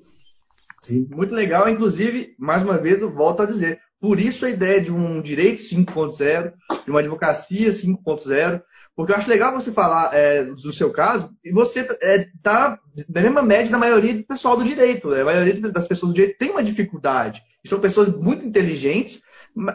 [0.81, 1.69] Sim, muito legal.
[1.69, 5.61] Inclusive, mais uma vez, eu volto a dizer, por isso a ideia de um direito
[5.61, 8.61] 5.0, de uma advocacia 5.0,
[8.95, 12.79] porque eu acho legal você falar é, do seu caso, e você está é, tá
[13.07, 15.07] na mesma média da maioria do pessoal do direito.
[15.09, 15.21] Né?
[15.21, 17.43] A maioria das pessoas do direito tem uma dificuldade.
[17.63, 19.21] E são pessoas muito inteligentes,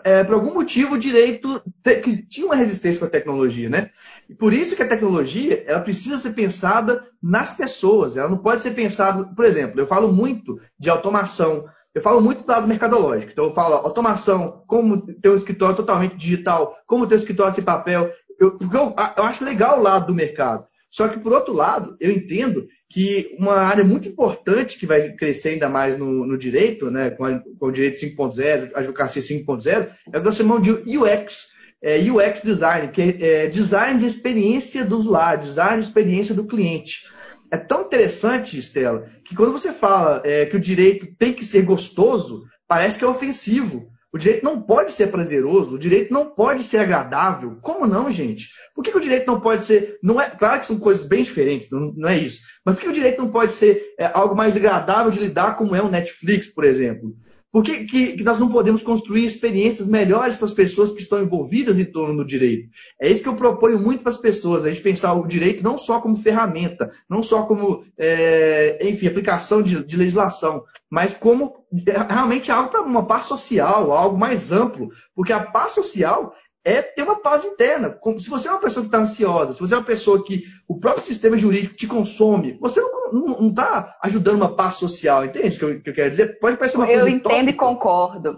[0.05, 3.91] é, por algum motivo o direito te, que tinha uma resistência com a tecnologia, né?
[4.29, 8.17] E por isso que a tecnologia ela precisa ser pensada nas pessoas.
[8.17, 11.65] Ela não pode ser pensada, por exemplo, eu falo muito de automação
[11.97, 13.33] eu falo muito do lado mercadológico.
[13.33, 17.65] Então, eu falo automação, como ter um escritório totalmente digital, como ter um escritório sem
[17.65, 18.13] papel.
[18.39, 20.67] Eu, eu, eu acho legal o lado do mercado.
[20.91, 25.51] Só que, por outro lado, eu entendo que uma área muito importante que vai crescer
[25.51, 29.89] ainda mais no, no direito, né, com, a, com o direito 5.0, a advocacia 5.0,
[30.13, 31.55] é o que nós chamamos de UX,
[31.87, 36.47] é, UX design, que é, é design de experiência do usuário, design de experiência do
[36.47, 37.05] cliente
[37.51, 41.63] é tão interessante, Estela, que quando você fala é, que o direito tem que ser
[41.63, 43.89] gostoso, parece que é ofensivo.
[44.13, 47.59] O direito não pode ser prazeroso, o direito não pode ser agradável.
[47.61, 48.49] Como não, gente?
[48.75, 49.99] Por que, que o direito não pode ser.
[50.03, 52.41] Não é, claro que são coisas bem diferentes, não, não é isso.
[52.65, 55.77] Mas por que o direito não pode ser é, algo mais agradável de lidar, como
[55.77, 57.15] é o Netflix, por exemplo?
[57.57, 61.23] Por que, que, que, nós não podemos construir experiências melhores para as pessoas que estão
[61.23, 62.69] envolvidas em torno do direito?
[63.01, 65.79] É isso que eu proponho muito para as pessoas, a gente pensar o direito não
[65.79, 72.13] só como ferramenta, não só como, é, enfim, aplicação de, de legislação, mas como é,
[72.13, 76.35] realmente algo para uma paz social, algo mais amplo, porque a paz social
[76.67, 77.91] é ter uma paz interna.
[77.91, 80.43] Como, se você é uma pessoa que está ansiosa, se você é uma pessoa que
[80.67, 85.59] o próprio sistema jurídico te consome, você não está ajudando uma paz social, entende o
[85.61, 86.41] que, eu, que eu quero dizer?
[86.41, 87.51] Pode parecer uma eu coisa Eu entendo utópica.
[87.51, 88.37] e concordo.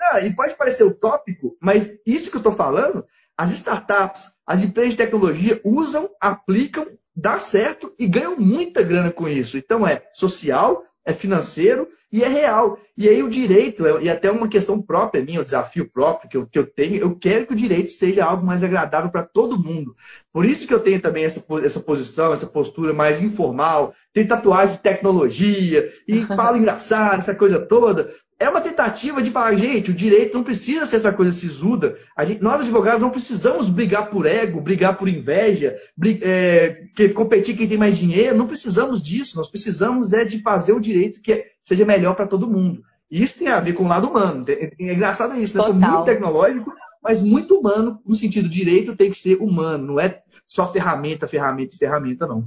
[0.00, 3.04] Ah, e pode parecer utópico, mas isso que eu estou falando,
[3.36, 9.28] as startups, as empresas de tecnologia usam, aplicam, dá certo e ganham muita grana com
[9.28, 9.58] isso.
[9.58, 12.78] Então é social, é financeiro e é real.
[12.96, 16.36] E aí o direito, é, e até uma questão própria minha, um desafio próprio que
[16.36, 19.58] eu, que eu tenho, eu quero que o direito seja algo mais agradável para todo
[19.58, 19.94] mundo.
[20.32, 24.76] Por isso que eu tenho também essa, essa posição, essa postura mais informal, tem tatuagem
[24.76, 29.94] de tecnologia, e fala engraçado, essa coisa toda, é uma tentativa de falar, gente, o
[29.94, 31.96] direito não precisa ser essa coisa sisuda.
[32.26, 35.76] Gente, nós, advogados, não precisamos brigar por ego, brigar por inveja,
[36.22, 38.36] é, que, competir quem tem mais dinheiro.
[38.36, 39.36] Não precisamos disso.
[39.36, 42.82] Nós precisamos é de fazer o direito que seja melhor para todo mundo.
[43.10, 44.44] E isso tem a ver com o lado humano.
[44.48, 45.62] É, é engraçado isso, né?
[45.62, 50.22] Sou muito tecnológico, mas muito humano, no sentido direito tem que ser humano, não é
[50.46, 52.44] só ferramenta, ferramenta e ferramenta, não.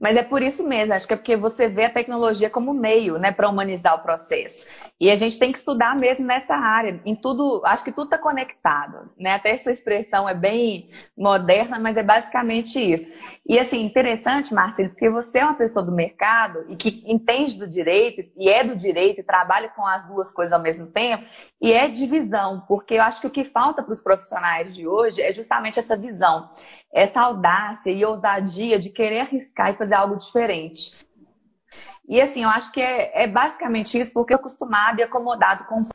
[0.00, 3.18] Mas é por isso mesmo, acho que é porque você vê a tecnologia como meio,
[3.18, 4.66] né, para humanizar o processo.
[5.00, 8.18] E a gente tem que estudar mesmo nessa área, em tudo, acho que tudo está
[8.18, 9.34] conectado, né?
[9.34, 13.10] Até essa expressão é bem moderna, mas é basicamente isso.
[13.46, 17.66] E assim, interessante, Marcelo, porque você é uma pessoa do mercado e que entende do
[17.66, 21.24] direito, e é do direito, e trabalha com as duas coisas ao mesmo tempo,
[21.60, 24.86] e é de visão, porque eu acho que o que falta para os profissionais de
[24.86, 26.50] hoje é justamente essa visão,
[26.92, 31.06] essa audácia e ousadia de querer arriscar e fazer algo diferente.
[32.08, 35.78] E assim, eu acho que é, é basicamente isso, porque eu acostumado e acomodado com
[35.80, 35.88] o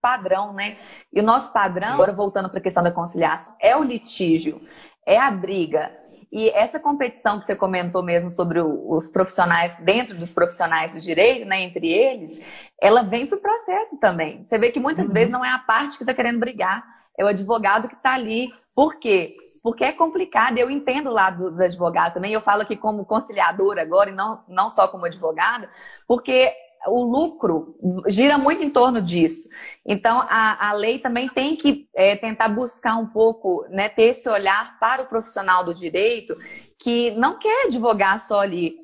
[0.00, 0.76] padrão, né?
[1.12, 4.60] E o nosso padrão, agora voltando para a questão da conciliação, é o litígio,
[5.04, 5.90] é a briga.
[6.30, 11.46] E essa competição que você comentou mesmo sobre os profissionais, dentro dos profissionais do direito,
[11.46, 12.40] né, entre eles,
[12.80, 14.44] ela vem para o processo também.
[14.44, 15.14] Você vê que muitas uhum.
[15.14, 16.84] vezes não é a parte que está querendo brigar,
[17.18, 18.52] é o advogado que está ali.
[18.74, 19.36] Por quê?
[19.68, 20.56] Porque é complicado.
[20.56, 24.70] Eu entendo lá dos advogados também, eu falo aqui como conciliadora agora, e não, não
[24.70, 25.68] só como advogada,
[26.06, 26.50] porque
[26.86, 27.76] o lucro
[28.06, 29.46] gira muito em torno disso.
[29.84, 34.26] Então, a, a lei também tem que é, tentar buscar um pouco, né, ter esse
[34.26, 36.34] olhar para o profissional do direito
[36.78, 38.74] que não quer advogar só ali.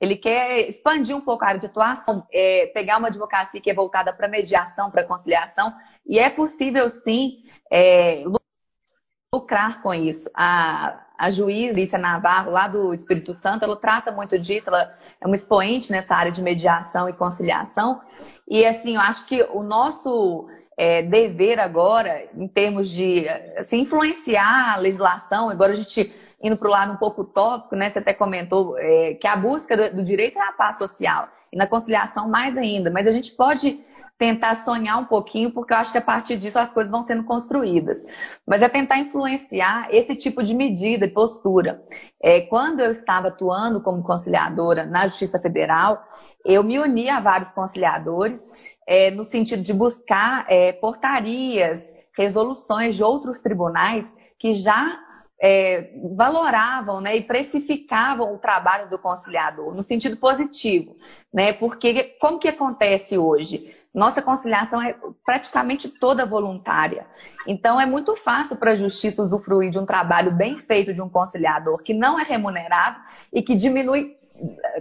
[0.00, 3.74] Ele quer expandir um pouco a área de atuação, é, pegar uma advocacia que é
[3.74, 5.74] voltada para mediação, para conciliação,
[6.06, 8.22] e é possível sim é,
[9.34, 10.30] lucrar com isso.
[10.34, 15.26] A, a juíza Lícia Navarro, lá do Espírito Santo, ela trata muito disso, ela é
[15.26, 18.00] uma expoente nessa área de mediação e conciliação.
[18.48, 24.74] E assim, eu acho que o nosso é, dever agora, em termos de assim, influenciar
[24.74, 27.90] a legislação, agora a gente indo para o lado um pouco utópico, né?
[27.90, 31.56] Você até comentou é, que a busca do, do direito é a paz social, e
[31.56, 33.80] na conciliação mais ainda, mas a gente pode
[34.18, 37.22] tentar sonhar um pouquinho, porque eu acho que a partir disso as coisas vão sendo
[37.22, 38.04] construídas.
[38.44, 41.80] Mas é tentar influenciar esse tipo de medida e postura.
[42.20, 46.02] É, quando eu estava atuando como conciliadora na Justiça Federal,
[46.44, 51.82] eu me uni a vários conciliadores é, no sentido de buscar é, portarias,
[52.16, 54.98] resoluções de outros tribunais que já
[55.40, 60.96] é, valoravam né, e precificavam o trabalho do conciliador no sentido positivo,
[61.32, 61.52] né?
[61.52, 63.66] Porque como que acontece hoje?
[63.94, 67.06] Nossa conciliação é praticamente toda voluntária.
[67.46, 71.08] Então é muito fácil para a justiça usufruir de um trabalho bem feito de um
[71.08, 72.98] conciliador que não é remunerado
[73.32, 74.16] e que diminui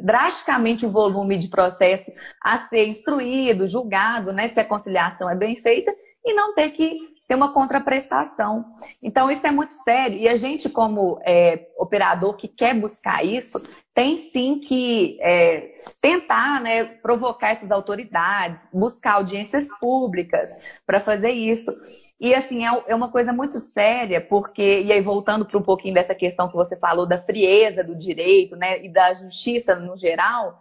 [0.01, 2.11] drasticamente o volume de processo
[2.43, 5.93] a ser instruído, julgado, né, se a conciliação é bem feita
[6.23, 8.65] e não ter que ter uma contraprestação.
[9.03, 10.17] Então, isso é muito sério.
[10.17, 13.61] E a gente, como é, operador que quer buscar isso,
[13.93, 20.49] tem sim que é, tentar né, provocar essas autoridades, buscar audiências públicas
[20.85, 21.71] para fazer isso.
[22.19, 25.93] E assim, é, é uma coisa muito séria, porque, e aí voltando para um pouquinho
[25.93, 30.60] dessa questão que você falou da frieza do direito, né, e da justiça no geral,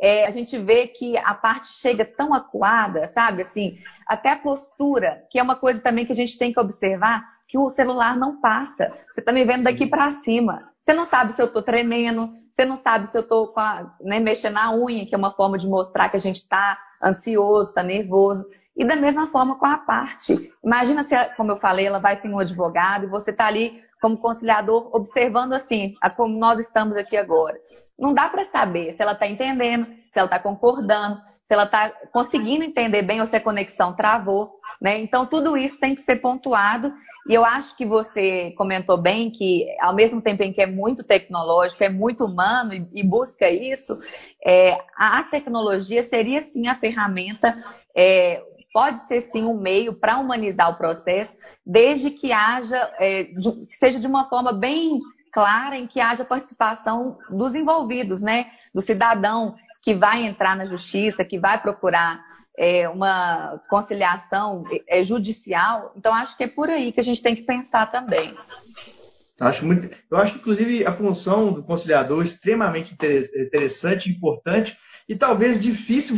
[0.00, 3.42] é, a gente vê que a parte chega tão acuada, sabe?
[3.42, 7.24] Assim, até a postura, que é uma coisa também que a gente tem que observar,
[7.48, 8.92] que o celular não passa.
[9.12, 10.70] Você está me vendo daqui para cima.
[10.82, 13.52] Você não sabe se eu estou tremendo, você não sabe se eu estou
[14.00, 17.70] né, mexendo na unha, que é uma forma de mostrar que a gente está ansioso,
[17.70, 18.44] está nervoso.
[18.76, 20.52] E da mesma forma com a parte.
[20.62, 24.18] Imagina se, como eu falei, ela vai sem um advogado e você está ali como
[24.18, 27.56] conciliador observando assim, como nós estamos aqui agora.
[27.96, 31.90] Não dá para saber se ela está entendendo, se ela está concordando, se ela está
[32.12, 34.58] conseguindo entender bem ou se a conexão travou.
[34.80, 34.98] Né?
[35.00, 36.92] Então, tudo isso tem que ser pontuado.
[37.28, 41.02] E eu acho que você comentou bem que, ao mesmo tempo em que é muito
[41.02, 43.96] tecnológico, é muito humano e, busca isso,
[44.44, 47.56] é, a tecnologia seria sim a ferramenta
[47.96, 48.42] é,
[48.74, 53.76] pode ser sim um meio para humanizar o processo, desde que haja, é, de, que
[53.76, 54.98] seja de uma forma bem
[55.32, 58.46] clara, em que haja participação dos envolvidos, né?
[58.74, 62.24] Do cidadão que vai entrar na justiça, que vai procurar
[62.58, 65.92] é, uma conciliação é, judicial.
[65.96, 68.36] Então, acho que é por aí que a gente tem que pensar também.
[69.40, 74.76] Acho muito, eu acho, inclusive, a função do conciliador extremamente interessante, importante
[75.08, 76.16] e talvez difícil,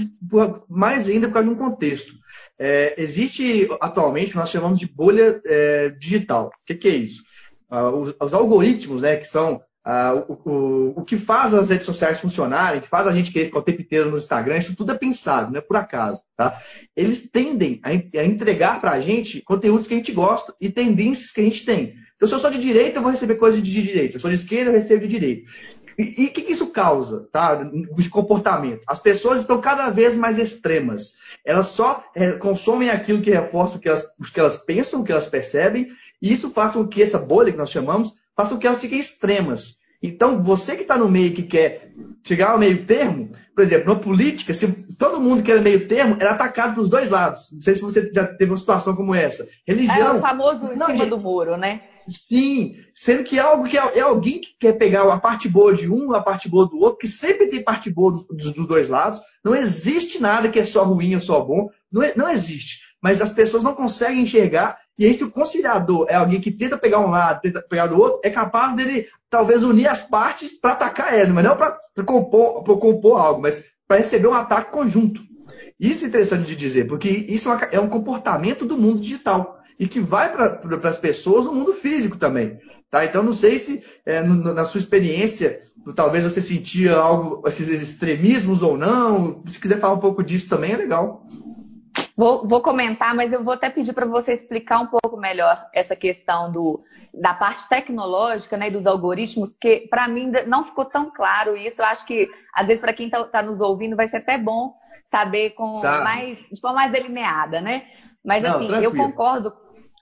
[0.68, 2.14] mais ainda por causa de um contexto.
[2.58, 6.48] É, existe atualmente nós chamamos de bolha é, digital.
[6.48, 7.22] O que, que, é isso?
[7.68, 11.84] Ah, os, os, algoritmos, né, que são ah, o, o, o, que faz as redes
[11.84, 14.92] sociais funcionarem, que faz a gente querer ficar o tempo inteiro no Instagram, isso tudo
[14.92, 16.20] é pensado, não é por acaso.
[16.36, 16.56] Tá?
[16.96, 21.32] Eles tendem a, a entregar para a gente conteúdos que a gente gosta e tendências
[21.32, 21.94] que a gente tem.
[22.14, 24.12] Então, se eu sou de direita, eu vou receber coisas de direita.
[24.12, 25.50] Se eu sou de esquerda, eu recebo de direita.
[25.98, 27.54] E o que, isso causa, tá?
[27.54, 28.82] De comportamento.
[28.86, 31.14] As pessoas estão cada vez mais extremas.
[31.44, 35.04] Elas só é, consomem aquilo que reforça o que, elas, o que elas pensam, o
[35.04, 35.88] que elas percebem,
[36.20, 38.98] e isso faz com que essa bolha que nós chamamos, faça com que elas fiquem
[38.98, 39.78] extremas.
[40.02, 41.90] Então, você que está no meio que quer
[42.22, 46.32] chegar ao meio termo, por exemplo, na política, se todo mundo quer meio termo, era
[46.32, 47.50] atacado dos dois lados.
[47.52, 49.48] Não sei se você já teve uma situação como essa.
[49.66, 50.16] Religião.
[50.16, 51.80] É o famoso em cima do muro, né?
[52.28, 55.74] Sim, sendo que é algo que é, é, alguém que quer pegar a parte boa
[55.74, 58.88] de um, a parte boa do outro, que sempre tem parte boa dos, dos dois
[58.88, 59.20] lados.
[59.44, 61.68] Não existe nada que é só ruim ou só bom.
[61.90, 62.80] Não, é, não existe.
[63.02, 64.78] Mas as pessoas não conseguem enxergar.
[64.98, 68.00] E aí, se o conciliador é alguém que tenta pegar um lado, tenta pegar do
[68.00, 72.62] outro, é capaz dele talvez unir as partes para atacar ele, mas não para compor,
[72.64, 75.22] compor algo, mas para receber um ataque conjunto.
[75.78, 80.00] Isso é interessante de dizer, porque isso é um comportamento do mundo digital e que
[80.00, 82.58] vai para as pessoas no mundo físico também.
[82.90, 83.04] Tá?
[83.04, 85.58] Então, não sei se é, no, na sua experiência,
[85.94, 89.42] talvez você sentia algo, esses extremismos ou não.
[89.44, 91.24] Se quiser falar um pouco disso também, é legal.
[92.16, 95.94] Vou, vou, comentar, mas eu vou até pedir para você explicar um pouco melhor essa
[95.94, 101.54] questão do, da parte tecnológica, né, dos algoritmos, porque para mim não ficou tão claro
[101.54, 101.82] isso.
[101.82, 104.74] Eu acho que, às vezes, para quem está tá nos ouvindo, vai ser até bom
[105.10, 106.02] saber com tá.
[106.02, 107.84] mais, de forma mais delineada, né?
[108.24, 108.96] Mas, não, assim, tranquilo.
[108.96, 109.52] eu concordo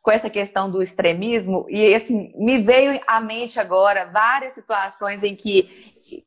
[0.05, 5.35] com essa questão do extremismo e assim me veio à mente agora várias situações em
[5.35, 5.63] que,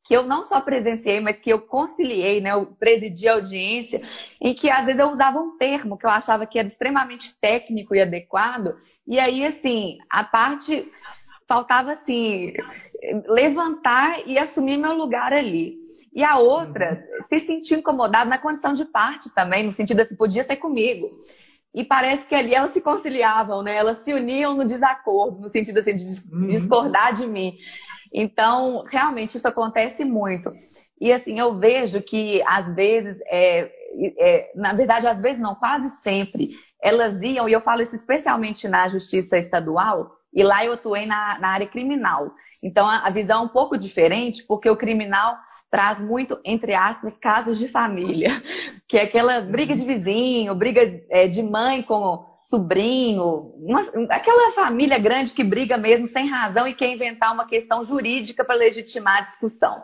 [0.04, 4.02] que eu não só presenciei, mas que eu conciliei, né, eu presidi a audiência,
[4.42, 7.94] em que às vezes eu usava um termo que eu achava que era extremamente técnico
[7.94, 8.76] e adequado,
[9.06, 10.92] e aí assim, a parte
[11.48, 12.54] faltava assim
[13.28, 15.78] levantar e assumir meu lugar ali.
[16.12, 17.22] E a outra uhum.
[17.22, 21.12] se sentir incomodada na condição de parte também, no sentido assim, podia ser comigo.
[21.78, 23.76] E parece que ali elas se conciliavam, né?
[23.76, 26.48] Elas se uniam no desacordo, no sentido assim, de uhum.
[26.48, 27.54] discordar de mim.
[28.12, 30.50] Então, realmente, isso acontece muito.
[31.00, 33.72] E assim, eu vejo que às vezes, é,
[34.18, 36.50] é, na verdade, às vezes não, quase sempre,
[36.82, 41.38] elas iam, e eu falo isso especialmente na justiça estadual, e lá eu atuei na,
[41.38, 42.32] na área criminal.
[42.64, 45.38] Então, a, a visão é um pouco diferente, porque o criminal
[45.70, 48.32] traz muito, entre aspas, casos de família,
[48.88, 54.98] que é aquela briga de vizinho, briga é, de mãe com sobrinho, uma, aquela família
[54.98, 59.26] grande que briga mesmo sem razão e quer inventar uma questão jurídica para legitimar a
[59.26, 59.84] discussão.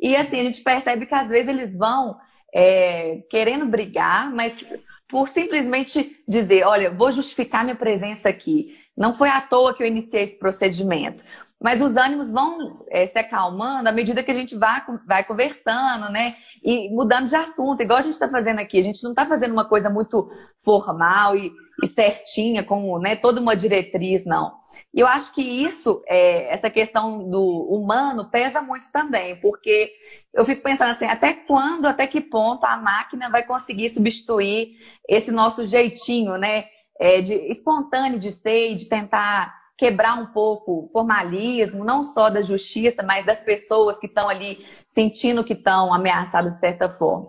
[0.00, 2.16] E assim, a gente percebe que às vezes eles vão
[2.54, 4.64] é, querendo brigar, mas
[5.08, 8.74] por simplesmente dizer, olha, vou justificar minha presença aqui.
[8.96, 11.22] Não foi à toa que eu iniciei esse procedimento.
[11.62, 16.10] Mas os ânimos vão é, se acalmando à medida que a gente vai, vai conversando,
[16.10, 16.34] né?
[16.62, 18.78] E mudando de assunto, igual a gente está fazendo aqui.
[18.78, 20.28] A gente não está fazendo uma coisa muito
[20.64, 21.52] formal e,
[21.82, 24.60] e certinha, com né, toda uma diretriz, não.
[24.92, 29.90] E eu acho que isso, é, essa questão do humano, pesa muito também, porque
[30.34, 34.76] eu fico pensando assim, até quando, até que ponto a máquina vai conseguir substituir
[35.08, 36.64] esse nosso jeitinho, né?
[36.98, 42.30] É, de, espontâneo de ser e de tentar quebrar um pouco o formalismo, não só
[42.30, 47.26] da justiça, mas das pessoas que estão ali sentindo que estão ameaçadas de certa forma.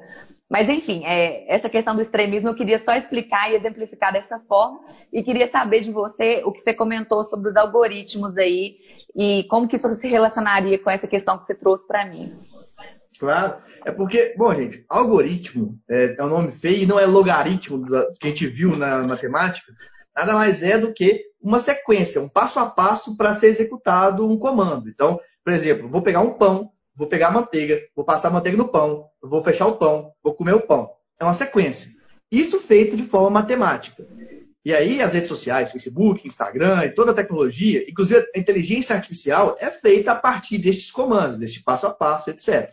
[0.52, 4.82] Mas, enfim, é, essa questão do extremismo eu queria só explicar e exemplificar dessa forma.
[5.12, 8.76] E queria saber de você o que você comentou sobre os algoritmos aí
[9.16, 12.38] e como que isso se relacionaria com essa questão que você trouxe para mim.
[13.20, 17.84] Claro, é porque, bom, gente, algoritmo é, é um nome feio e não é logaritmo
[18.20, 19.74] que a gente viu na matemática,
[20.16, 24.38] nada mais é do que uma sequência, um passo a passo para ser executado um
[24.38, 24.90] comando.
[24.90, 28.58] Então, por exemplo, vou pegar um pão, vou pegar a manteiga, vou passar a manteiga
[28.58, 30.90] no pão, vou fechar o pão, vou comer o pão.
[31.20, 31.92] É uma sequência.
[32.32, 34.06] Isso feito de forma matemática.
[34.66, 39.58] E aí, as redes sociais, Facebook, Instagram e toda a tecnologia, inclusive a inteligência artificial,
[39.60, 42.72] é feita a partir destes comandos, deste passo a passo, etc.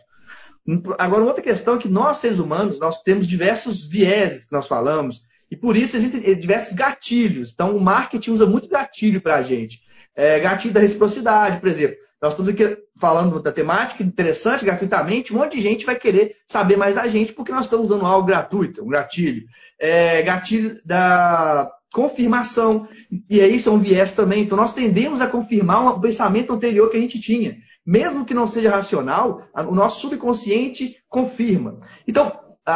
[0.97, 5.21] Agora, outra questão é que nós, seres humanos, nós temos diversos vieses que nós falamos,
[5.51, 7.51] e por isso existem diversos gatilhos.
[7.51, 9.81] Então, o marketing usa muito gatilho para a gente.
[10.15, 11.97] É, gatilho da reciprocidade, por exemplo.
[12.21, 15.33] Nós estamos aqui falando da temática interessante, gratuitamente.
[15.33, 18.25] Um monte de gente vai querer saber mais da gente porque nós estamos dando algo
[18.25, 19.43] gratuito, um gatilho.
[19.77, 22.87] É, gatilho da confirmação.
[23.29, 24.43] E aí são viés também.
[24.43, 27.57] Então, nós tendemos a confirmar um pensamento anterior que a gente tinha.
[27.85, 31.79] Mesmo que não seja racional, o nosso subconsciente confirma.
[32.07, 32.31] Então,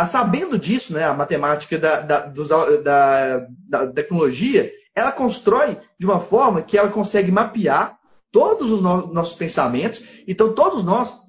[0.06, 2.50] sabendo disso, né, a matemática da, da, dos,
[2.84, 7.98] da, da, tecnologia, ela constrói de uma forma que ela consegue mapear
[8.32, 10.02] todos os no, nossos pensamentos.
[10.28, 11.22] Então, todos nós,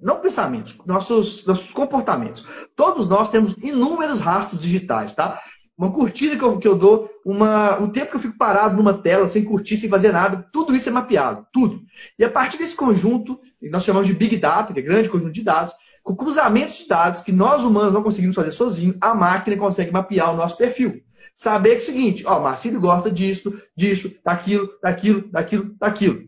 [0.00, 2.44] não pensamentos, nossos, nossos comportamentos,
[2.76, 5.42] todos nós temos inúmeros rastros digitais, tá?
[5.76, 8.92] Uma curtida que eu, que eu dou, uma, um tempo que eu fico parado numa
[8.92, 11.80] tela, sem curtir, sem fazer nada, tudo isso é mapeado, tudo.
[12.18, 15.32] E a partir desse conjunto, que nós chamamos de Big Data, que é grande conjunto
[15.32, 15.72] de dados,
[16.02, 20.32] com cruzamentos de dados que nós humanos não conseguimos fazer sozinho, a máquina consegue mapear
[20.32, 21.00] o nosso perfil.
[21.34, 26.22] Saber que é o seguinte, ó, Marcílio gosta disso, disso, daquilo, daquilo, daquilo, daquilo.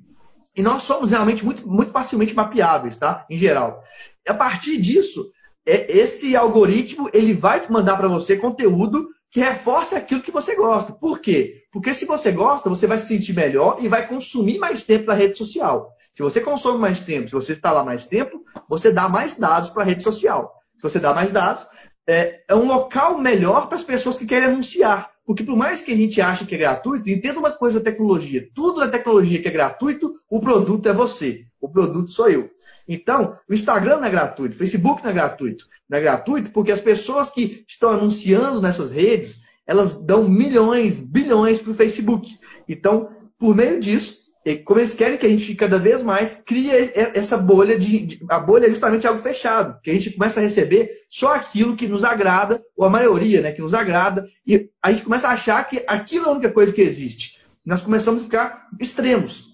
[0.57, 3.27] e nós somos realmente muito, muito facilmente mapeáveis, tá?
[3.29, 3.83] Em geral.
[4.27, 5.27] A partir disso,
[5.66, 10.93] é, esse algoritmo ele vai mandar para você conteúdo que reforce aquilo que você gosta.
[10.93, 11.64] Por quê?
[11.72, 15.14] Porque se você gosta, você vai se sentir melhor e vai consumir mais tempo na
[15.14, 15.91] rede social.
[16.14, 19.68] Se você consome mais tempo, se você está lá mais tempo, você dá mais dados
[19.70, 20.54] para a rede social.
[20.76, 21.66] Se você dá mais dados,
[22.06, 25.10] é, é um local melhor para as pessoas que querem anunciar.
[25.26, 28.48] Porque por mais que a gente ache que é gratuito, entenda uma coisa da tecnologia.
[28.54, 31.46] Tudo na tecnologia que é gratuito, o produto é você.
[31.60, 32.48] O produto sou eu.
[32.86, 35.66] Então, o Instagram não é gratuito, o Facebook não é gratuito.
[35.88, 41.58] Não é gratuito porque as pessoas que estão anunciando nessas redes, elas dão milhões, bilhões
[41.58, 42.38] para o Facebook.
[42.68, 44.24] Então, por meio disso,
[44.64, 46.70] como eles querem que a gente cada vez mais crie
[47.14, 50.42] essa bolha de, de, a bolha é justamente algo fechado, que a gente começa a
[50.42, 54.92] receber só aquilo que nos agrada, ou a maioria, né, que nos agrada, e a
[54.92, 57.38] gente começa a achar que aquilo é a única coisa que existe.
[57.64, 59.45] Nós começamos a ficar extremos.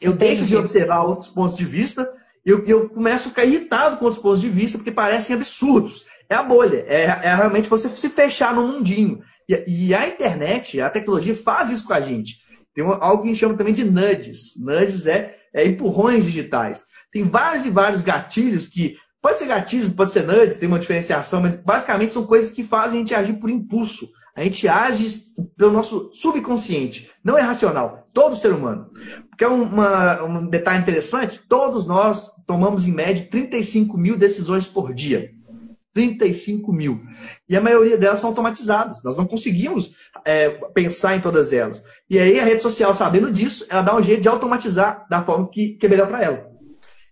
[0.00, 0.36] Eu Entendi.
[0.36, 2.08] deixo de observar outros pontos de vista,
[2.46, 6.04] eu, eu começo a ficar irritado com outros pontos de vista, porque parecem absurdos.
[6.30, 9.20] É a bolha, é, é realmente você se fechar no mundinho.
[9.48, 12.36] E, e a internet, a tecnologia faz isso com a gente.
[12.78, 14.52] Tem algo que a gente chama também de nudges.
[14.56, 16.86] Nudges é, é empurrões digitais.
[17.10, 18.94] Tem vários e vários gatilhos que.
[19.20, 22.98] Pode ser gatilhos, pode ser nudges, tem uma diferenciação, mas basicamente são coisas que fazem
[22.98, 24.08] a gente agir por impulso.
[24.36, 25.08] A gente age
[25.56, 27.10] pelo nosso subconsciente.
[27.24, 28.08] Não é racional.
[28.14, 28.88] Todo ser humano.
[29.28, 34.94] Porque é uma, um detalhe interessante: todos nós tomamos em média 35 mil decisões por
[34.94, 35.32] dia.
[35.94, 37.00] 35 mil.
[37.48, 39.02] E a maioria delas são automatizadas.
[39.02, 41.82] Nós não conseguimos é, pensar em todas elas.
[42.08, 45.48] E aí a rede social, sabendo disso, ela dá um jeito de automatizar da forma
[45.50, 46.48] que, que é melhor para ela.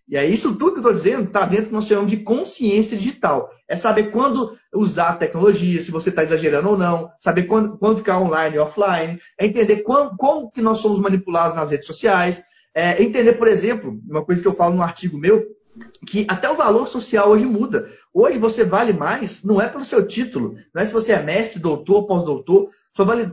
[0.08, 2.22] E aí, isso tudo que eu estou dizendo está dentro do que nós chamamos de
[2.22, 3.50] consciência digital.
[3.68, 7.96] É saber quando usar a tecnologia, se você está exagerando ou não, saber quando, quando
[7.96, 12.44] ficar online e offline, é entender como, como que nós somos manipulados nas redes sociais,
[12.72, 15.44] é entender, por exemplo, uma coisa que eu falo no artigo meu,
[16.06, 17.88] que até o valor social hoje muda.
[18.12, 21.60] Hoje você vale mais, não é pelo seu título, não é se você é mestre,
[21.60, 22.68] doutor, pós-doutor,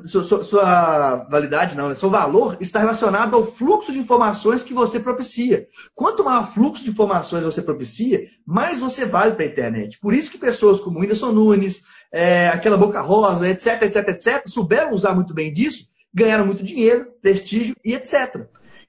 [0.04, 1.96] sua, sua, sua, validade não, né?
[1.96, 5.66] seu valor está relacionado ao fluxo de informações que você propicia.
[5.96, 10.00] Quanto maior fluxo de informações você propicia, mais você vale para a internet.
[10.02, 14.91] Por isso que pessoas como Whindersson Nunes, é, aquela Boca Rosa, etc, etc, etc, souberam
[14.91, 18.46] usar muito bem disso, ganharam muito dinheiro, prestígio e etc.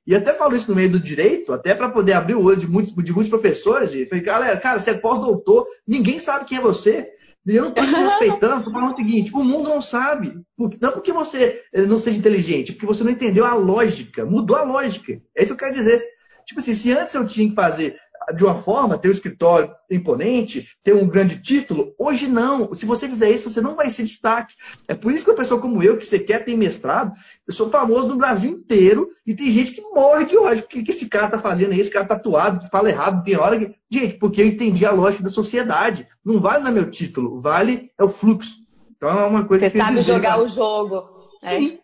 [0.06, 2.66] E até falo isso no meio do direito, até para poder abrir o olho de
[2.66, 3.92] muitos, de muitos professores.
[3.92, 7.10] E falei, galera, cara, você é pós-doutor, ninguém sabe quem é você.
[7.46, 10.40] E eu não estou te respeitando, estou falando o seguinte: o mundo não sabe.
[10.80, 15.20] Não porque você não seja inteligente, porque você não entendeu a lógica, mudou a lógica.
[15.36, 16.02] É isso que eu quero dizer.
[16.46, 17.96] Tipo assim, se antes eu tinha que fazer
[18.32, 21.92] de uma forma, ter um escritório imponente, ter um grande título.
[21.98, 22.72] Hoje não.
[22.72, 24.54] Se você fizer isso, você não vai ser destaque.
[24.88, 27.12] É por isso que uma pessoa como eu, que você quer ter mestrado,
[27.46, 30.64] eu sou famoso no Brasil inteiro e tem gente que morre de ódio.
[30.64, 31.80] O que, que esse cara tá fazendo aí?
[31.80, 33.74] Esse cara tá atuado, fala errado, tem hora que.
[33.90, 36.08] Gente, porque eu entendi a lógica da sociedade.
[36.24, 38.54] Não vale no meu título, vale é o fluxo.
[38.96, 39.78] Então é uma coisa você que.
[39.78, 41.02] Você sabe dizer, jogar o jogo.
[41.42, 41.50] É.
[41.50, 41.78] Sim.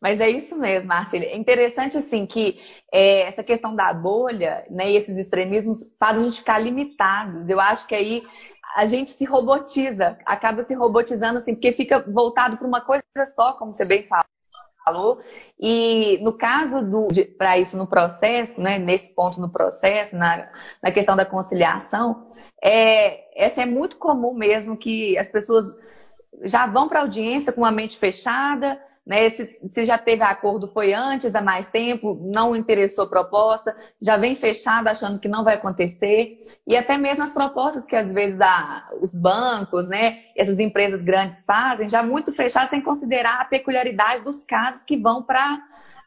[0.00, 1.24] Mas é isso mesmo, Marcelo.
[1.24, 2.60] É interessante, assim, que
[2.92, 7.48] é, essa questão da bolha né, e esses extremismos fazem a gente ficar limitados.
[7.48, 8.22] Eu acho que aí
[8.74, 13.02] a gente se robotiza, acaba se robotizando, assim, porque fica voltado para uma coisa
[13.34, 14.06] só, como você bem
[14.84, 15.20] falou.
[15.58, 20.50] E no caso do para isso no processo, né, nesse ponto no processo, na,
[20.82, 25.66] na questão da conciliação, é, essa é muito comum mesmo que as pessoas
[26.42, 28.80] já vão para a audiência com a mente fechada,
[29.10, 29.28] né?
[29.28, 34.16] Se, se, já teve acordo foi antes, há mais tempo, não interessou a proposta, já
[34.16, 36.44] vem fechado achando que não vai acontecer.
[36.64, 41.44] E até mesmo as propostas que às vezes a, os bancos, né, essas empresas grandes
[41.44, 45.58] fazem, já muito fechado sem considerar a peculiaridade dos casos que vão para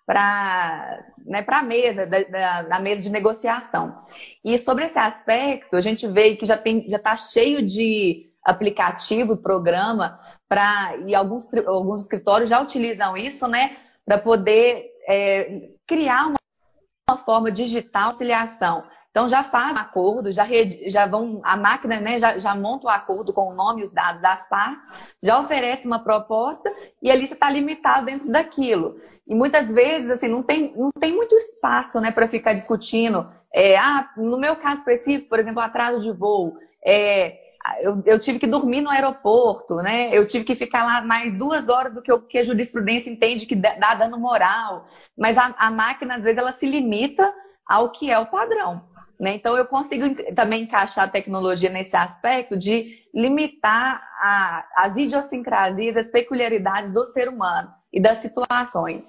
[0.05, 3.97] para né, a mesa, da, da, da, mesa de negociação.
[4.43, 10.97] E sobre esse aspecto, a gente vê que já está cheio de aplicativo, programa para
[11.07, 16.37] e alguns, alguns escritórios já utilizam isso, né, para poder é, criar uma,
[17.09, 18.83] uma, forma digital de auxiliação.
[19.09, 20.47] Então já faz acordo, já,
[20.87, 23.93] já vão, a máquina né, já, já monta o acordo com o nome e os
[23.93, 24.91] dados das partes,
[25.21, 26.71] já oferece uma proposta
[27.01, 28.95] e ali você está limitado dentro daquilo.
[29.27, 33.29] E muitas vezes, assim, não tem, não tem muito espaço, né, para ficar discutindo.
[33.53, 37.42] É, ah, no meu caso específico, por exemplo, atraso de voo, é,
[37.81, 40.09] eu, eu, tive que dormir no aeroporto, né?
[40.11, 43.45] Eu tive que ficar lá mais duas horas do que, o, que a jurisprudência entende
[43.45, 44.87] que dá dano moral.
[45.17, 47.33] Mas a, a, máquina, às vezes, ela se limita
[47.65, 48.83] ao que é o padrão.
[49.17, 49.35] Né?
[49.35, 50.03] Então, eu consigo
[50.35, 57.29] também encaixar a tecnologia nesse aspecto de limitar a, as idiosincrasias, as peculiaridades do ser
[57.29, 57.73] humano.
[57.93, 59.05] E das situações.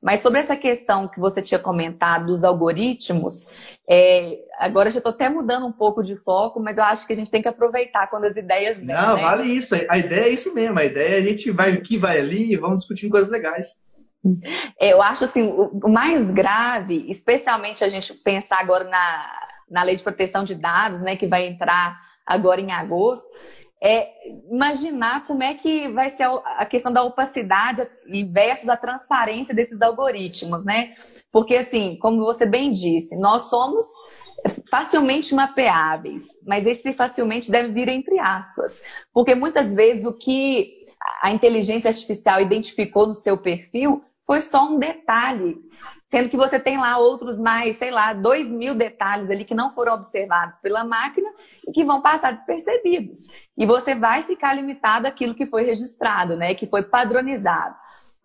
[0.00, 3.46] Mas sobre essa questão que você tinha comentado dos algoritmos,
[3.88, 7.16] é, agora já estou até mudando um pouco de foco, mas eu acho que a
[7.16, 8.94] gente tem que aproveitar quando as ideias vêm.
[8.94, 9.22] Não, né?
[9.22, 9.68] vale isso.
[9.88, 10.78] A ideia é isso mesmo.
[10.78, 13.66] A ideia é a gente vai aqui, vai ali e vamos discutindo coisas legais.
[14.78, 19.96] É, eu acho assim, o mais grave, especialmente a gente pensar agora na, na lei
[19.96, 23.26] de proteção de dados, né, que vai entrar agora em agosto,
[23.82, 24.10] é
[24.50, 27.86] imaginar como é que vai ser a questão da opacidade
[28.30, 30.94] versus a transparência desses algoritmos, né?
[31.32, 33.86] Porque, assim, como você bem disse, nós somos
[34.70, 40.80] facilmente mapeáveis, mas esse facilmente deve vir entre aspas, porque muitas vezes o que
[41.22, 45.58] a inteligência artificial identificou no seu perfil foi só um detalhe
[46.10, 49.72] Sendo que você tem lá outros mais, sei lá, dois mil detalhes ali que não
[49.72, 51.30] foram observados pela máquina
[51.66, 53.28] e que vão passar despercebidos.
[53.56, 56.54] E você vai ficar limitado àquilo que foi registrado, né?
[56.54, 57.76] Que foi padronizado.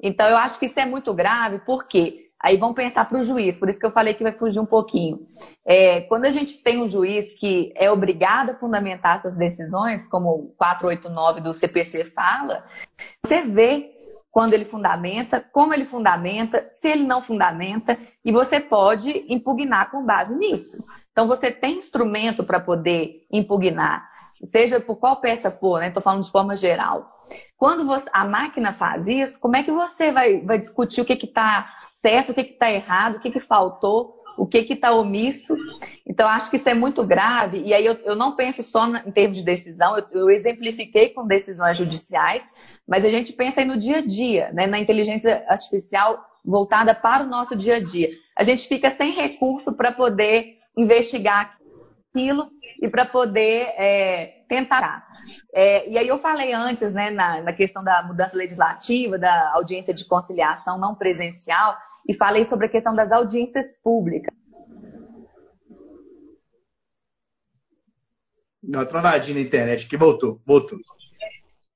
[0.01, 3.57] Então, eu acho que isso é muito grave, porque aí vão pensar para o juiz,
[3.57, 5.25] por isso que eu falei que vai fugir um pouquinho.
[5.65, 10.29] É, quando a gente tem um juiz que é obrigado a fundamentar suas decisões, como
[10.29, 12.63] o 489 do CPC fala,
[13.23, 13.95] você vê
[14.36, 20.05] quando ele fundamenta, como ele fundamenta, se ele não fundamenta, e você pode impugnar com
[20.05, 20.75] base nisso.
[21.09, 24.05] Então, você tem instrumento para poder impugnar,
[24.43, 25.88] seja por qual peça for, né?
[25.88, 27.17] Estou falando de forma geral.
[27.55, 31.13] Quando você, a máquina faz isso, como é que você vai, vai discutir o que
[31.13, 35.55] está certo, o que está errado, o que, que faltou, o que está omisso?
[36.05, 39.11] Então, acho que isso é muito grave, e aí eu, eu não penso só em
[39.13, 42.43] termos de decisão, eu, eu exemplifiquei com decisões judiciais,
[42.88, 47.23] mas a gente pensa aí no dia a dia, né, na inteligência artificial voltada para
[47.23, 48.09] o nosso dia a dia.
[48.38, 51.57] A gente fica sem recurso para poder investigar
[52.09, 52.49] aquilo
[52.81, 55.05] e para poder é, tentar.
[55.53, 59.93] É, e aí eu falei antes, né, na, na questão da mudança legislativa, da audiência
[59.93, 61.75] de conciliação não presencial,
[62.07, 64.33] e falei sobre a questão das audiências públicas.
[68.61, 70.79] Não, travadinha na internet que voltou, voltou.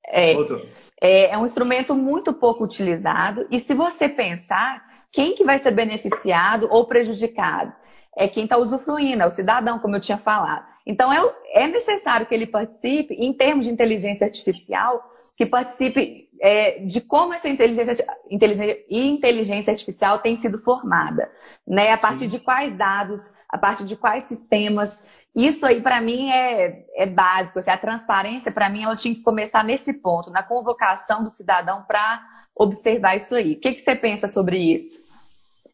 [0.06, 0.66] É, voltou.
[1.00, 5.70] É, é um instrumento muito pouco utilizado e se você pensar, quem que vai ser
[5.70, 7.72] beneficiado ou prejudicado?
[8.16, 10.69] É quem está usufruindo, é o cidadão, como eu tinha falado.
[10.90, 15.00] Então, é, é, necessário que ele participe, em termos de inteligência artificial,
[15.36, 21.30] que participe é, de como essa inteligência, inteligência, inteligência, artificial tem sido formada,
[21.64, 21.92] né?
[21.92, 22.28] A partir Sim.
[22.28, 25.04] de quais dados, a partir de quais sistemas.
[25.32, 27.60] Isso aí, para mim, é, é básico.
[27.60, 31.84] Assim, a transparência, para mim, ela tinha que começar nesse ponto, na convocação do cidadão
[31.86, 32.20] para
[32.52, 33.52] observar isso aí.
[33.52, 35.09] O que, que você pensa sobre isso?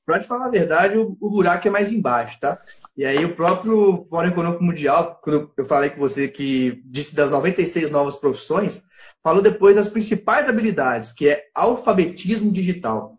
[0.07, 2.57] Para te falar a verdade, o, o, buraco é mais embaixo, tá?
[2.97, 7.33] E aí o próprio Fórum Econômico Mundial, quando eu falei com você que disse das
[7.33, 8.85] 96 novas profissões,
[9.21, 13.19] falou depois das principais habilidades, que é alfabetismo digital.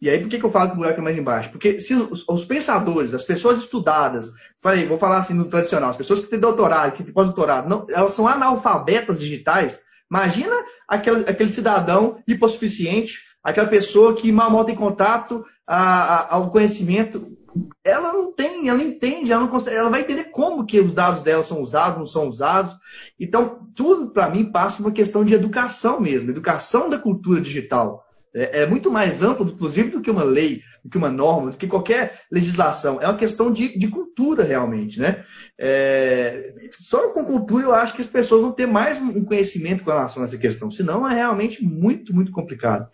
[0.00, 1.50] E aí, por que, que eu falo que o buraco é mais embaixo?
[1.50, 4.30] Porque se os, os, pensadores, as pessoas estudadas,
[4.62, 8.12] falei, vou falar assim no tradicional, as pessoas que têm doutorado, que têm pós-doutorado, elas
[8.12, 10.54] são analfabetas digitais, imagina
[10.86, 13.16] aquele, aquele cidadão hipossuficiente,
[13.48, 17.36] aquela pessoa que mal, mal tem contato a, a, ao conhecimento,
[17.84, 21.20] ela não tem, ela entende, ela, não consegue, ela vai entender como que os dados
[21.22, 22.76] dela são usados, não são usados.
[23.18, 28.04] Então, tudo para mim passa por uma questão de educação mesmo, educação da cultura digital.
[28.34, 31.56] É, é, muito mais amplo, inclusive, do que uma lei, do que uma norma, do
[31.56, 33.00] que qualquer legislação.
[33.00, 35.00] É uma questão de, de cultura, realmente.
[35.00, 35.24] Né?
[35.58, 39.90] É, só com cultura eu acho que as pessoas vão ter mais um conhecimento com
[39.90, 40.70] relação a essa questão.
[40.70, 42.88] Senão é realmente muito, muito complicado.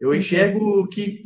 [0.00, 1.22] Eu enxergo que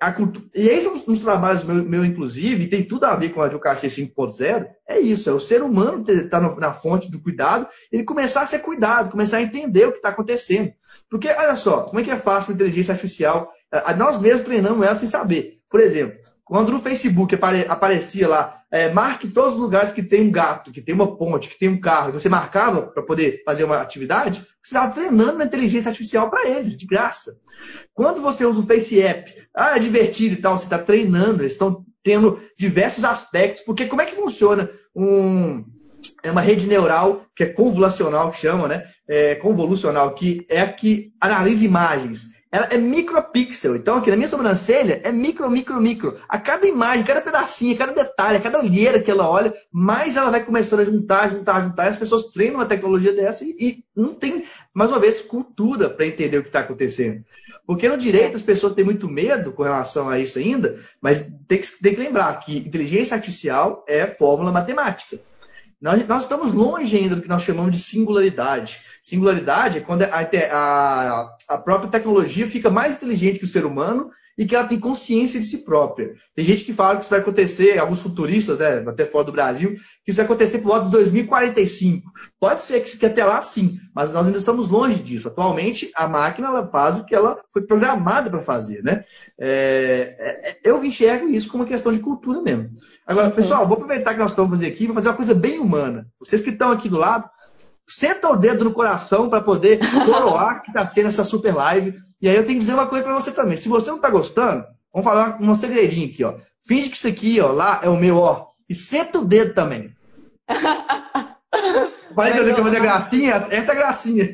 [0.00, 0.46] a cultura.
[0.54, 3.46] E esses são os trabalhos meus, meu, inclusive, e tem tudo a ver com a
[3.46, 4.66] advocacia 5.0.
[4.88, 8.46] É isso, é o ser humano estar tá na fonte do cuidado, ele começar a
[8.46, 10.72] ser cuidado, começar a entender o que está acontecendo.
[11.10, 13.50] Porque, olha só, como é que é fácil a inteligência artificial?
[13.96, 15.58] Nós mesmos treinamos ela sem saber.
[15.68, 20.22] Por exemplo, quando no Facebook apare, aparecia lá, é, marque todos os lugares que tem
[20.22, 23.42] um gato, que tem uma ponte, que tem um carro, e você marcava para poder
[23.44, 27.36] fazer uma atividade, você estava treinando na inteligência artificial para eles, de graça.
[27.92, 31.52] Quando você usa o Face App, ah, é divertido e tal, você está treinando, eles
[31.52, 35.64] estão tendo diversos aspectos, porque como é que funciona um,
[36.22, 38.84] é uma rede neural que é convolucional, que chama, né?
[39.08, 43.76] É, convolucional, que é a que analisa imagens ela é micropixel.
[43.76, 46.16] Então, aqui na minha sobrancelha é micro, micro, micro.
[46.28, 50.42] A cada imagem, cada pedacinho, cada detalhe, cada olheira que ela olha, mais ela vai
[50.42, 51.86] começando a juntar, juntar, juntar.
[51.86, 55.90] E as pessoas treinam uma tecnologia dessa e, e não tem, mais uma vez, cultura
[55.90, 57.22] para entender o que está acontecendo.
[57.66, 61.58] Porque no direito as pessoas têm muito medo com relação a isso ainda, mas tem
[61.58, 65.18] que, tem que lembrar que inteligência artificial é fórmula matemática.
[65.80, 68.80] Nós, nós, estamos longe ainda do que nós chamamos de singularidade.
[69.06, 70.08] Singularidade é quando a,
[70.50, 74.80] a, a própria tecnologia fica mais inteligente que o ser humano e que ela tem
[74.80, 76.12] consciência de si própria.
[76.34, 79.76] Tem gente que fala que isso vai acontecer, alguns futuristas, né, até fora do Brasil,
[80.04, 82.10] que isso vai acontecer por volta de 2045.
[82.40, 85.28] Pode ser que, que até lá sim, mas nós ainda estamos longe disso.
[85.28, 88.82] Atualmente, a máquina ela faz o que ela foi programada para fazer.
[88.82, 89.04] Né?
[89.40, 92.70] É, é, eu enxergo isso como uma questão de cultura mesmo.
[93.06, 96.08] Agora, pessoal, vou aproveitar que nós estamos aqui e vou fazer uma coisa bem humana.
[96.18, 97.30] Vocês que estão aqui do lado,
[97.86, 101.94] senta o dedo no coração para poder coroar que está tendo essa super live.
[102.20, 103.56] E aí eu tenho que dizer uma coisa para você também.
[103.56, 106.34] Se você não está gostando, vamos falar um segredinho aqui, ó.
[106.66, 108.48] Finge que isso aqui, ó, lá é o meu, ó.
[108.68, 109.94] E senta o dedo também.
[112.14, 113.48] Falei que eu vou fazer gracinha?
[113.50, 114.28] Essa é gracinha.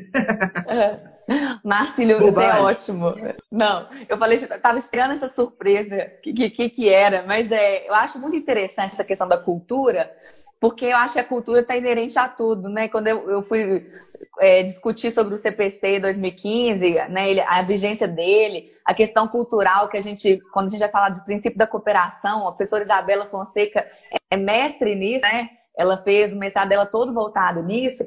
[1.63, 3.13] Marcílio, você é ótimo.
[3.51, 7.93] Não, eu falei, você estava esperando essa surpresa, que, que, que era, mas é, eu
[7.93, 10.11] acho muito interessante essa questão da cultura,
[10.63, 12.87] porque eu acho que a cultura está inerente a tudo, né?
[12.87, 13.85] Quando eu, eu fui
[14.39, 19.97] é, discutir sobre o CPC 2015, né, ele, a vigência dele, a questão cultural que
[19.97, 23.85] a gente, quando a gente vai falar do princípio da cooperação, a professora Isabela Fonseca
[24.31, 25.49] é mestre nisso, né?
[25.77, 28.05] Ela fez o mestrado dela todo voltado nisso.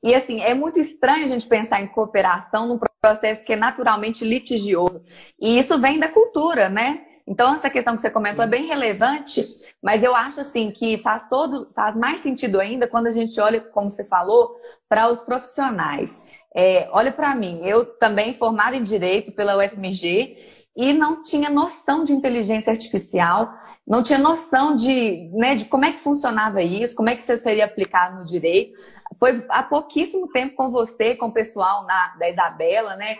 [0.00, 4.24] E assim, é muito estranho a gente pensar em cooperação num processo que é naturalmente
[4.24, 5.04] litigioso.
[5.40, 7.00] E isso vem da cultura, né?
[7.26, 9.44] Então, essa questão que você comentou é bem relevante,
[9.82, 13.60] mas eu acho assim que faz todo, faz mais sentido ainda quando a gente olha,
[13.60, 14.56] como você falou,
[14.88, 16.30] para os profissionais.
[16.54, 20.36] É, olha para mim, eu também formada em Direito pela UFMG
[20.76, 23.52] e não tinha noção de inteligência artificial,
[23.86, 27.38] não tinha noção de, né, de como é que funcionava isso, como é que isso
[27.38, 28.78] seria aplicado no direito.
[29.18, 33.18] Foi há pouquíssimo tempo com você, com o pessoal na, da Isabela, né?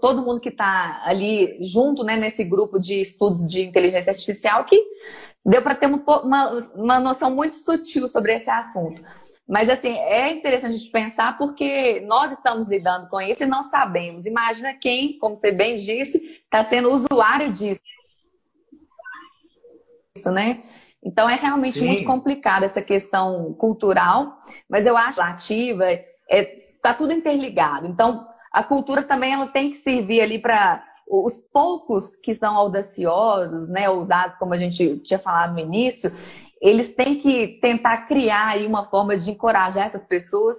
[0.00, 4.80] todo mundo que está ali junto né, nesse grupo de estudos de inteligência artificial, que
[5.44, 9.02] deu para ter uma, uma noção muito sutil sobre esse assunto.
[9.48, 13.62] Mas, assim, é interessante a gente pensar porque nós estamos lidando com isso e não
[13.62, 14.24] sabemos.
[14.24, 17.80] Imagina quem, como você bem disse, está sendo usuário disso,
[20.26, 20.62] né?
[21.04, 21.86] Então, é realmente Sim.
[21.86, 25.84] muito complicado essa questão cultural, mas eu acho ativa,
[26.30, 26.44] é,
[26.80, 27.86] tá tudo interligado.
[27.86, 33.68] Então, a cultura também ela tem que servir ali para os poucos que são audaciosos,
[33.68, 36.12] né, ousados, como a gente tinha falado no início,
[36.60, 40.56] eles têm que tentar criar aí uma forma de encorajar essas pessoas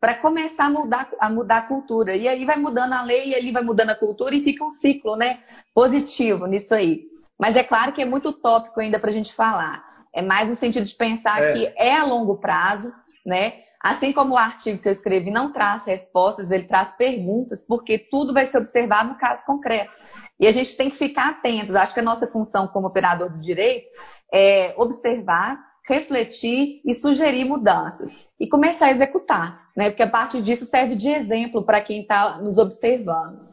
[0.00, 2.16] para começar a mudar, a mudar a cultura.
[2.16, 4.70] E aí vai mudando a lei, e ali vai mudando a cultura e fica um
[4.70, 5.40] ciclo né,
[5.74, 7.11] positivo nisso aí.
[7.42, 9.84] Mas é claro que é muito tópico ainda para a gente falar.
[10.14, 11.52] É mais no sentido de pensar é.
[11.52, 12.92] que é a longo prazo,
[13.26, 13.54] né?
[13.82, 18.32] Assim como o artigo que eu escrevi não traz respostas, ele traz perguntas, porque tudo
[18.32, 19.90] vai ser observado no caso concreto.
[20.38, 21.74] E a gente tem que ficar atentos.
[21.74, 23.90] Acho que a nossa função como operador do direito
[24.32, 28.28] é observar, refletir e sugerir mudanças.
[28.38, 29.90] E começar a executar, né?
[29.90, 33.51] Porque a partir disso serve de exemplo para quem está nos observando.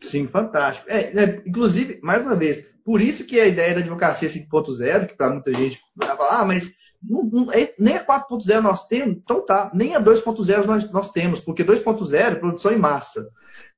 [0.00, 0.88] Sim, fantástico.
[0.90, 5.16] É, é, inclusive, mais uma vez, por isso que a ideia da advocacia 5.0, que
[5.16, 6.70] para muita gente vai falar, ah, mas
[7.02, 11.10] não, não, é, nem a 4.0 nós temos, então tá, nem a 2.0 nós, nós
[11.12, 13.28] temos, porque 2.0 é produção em massa.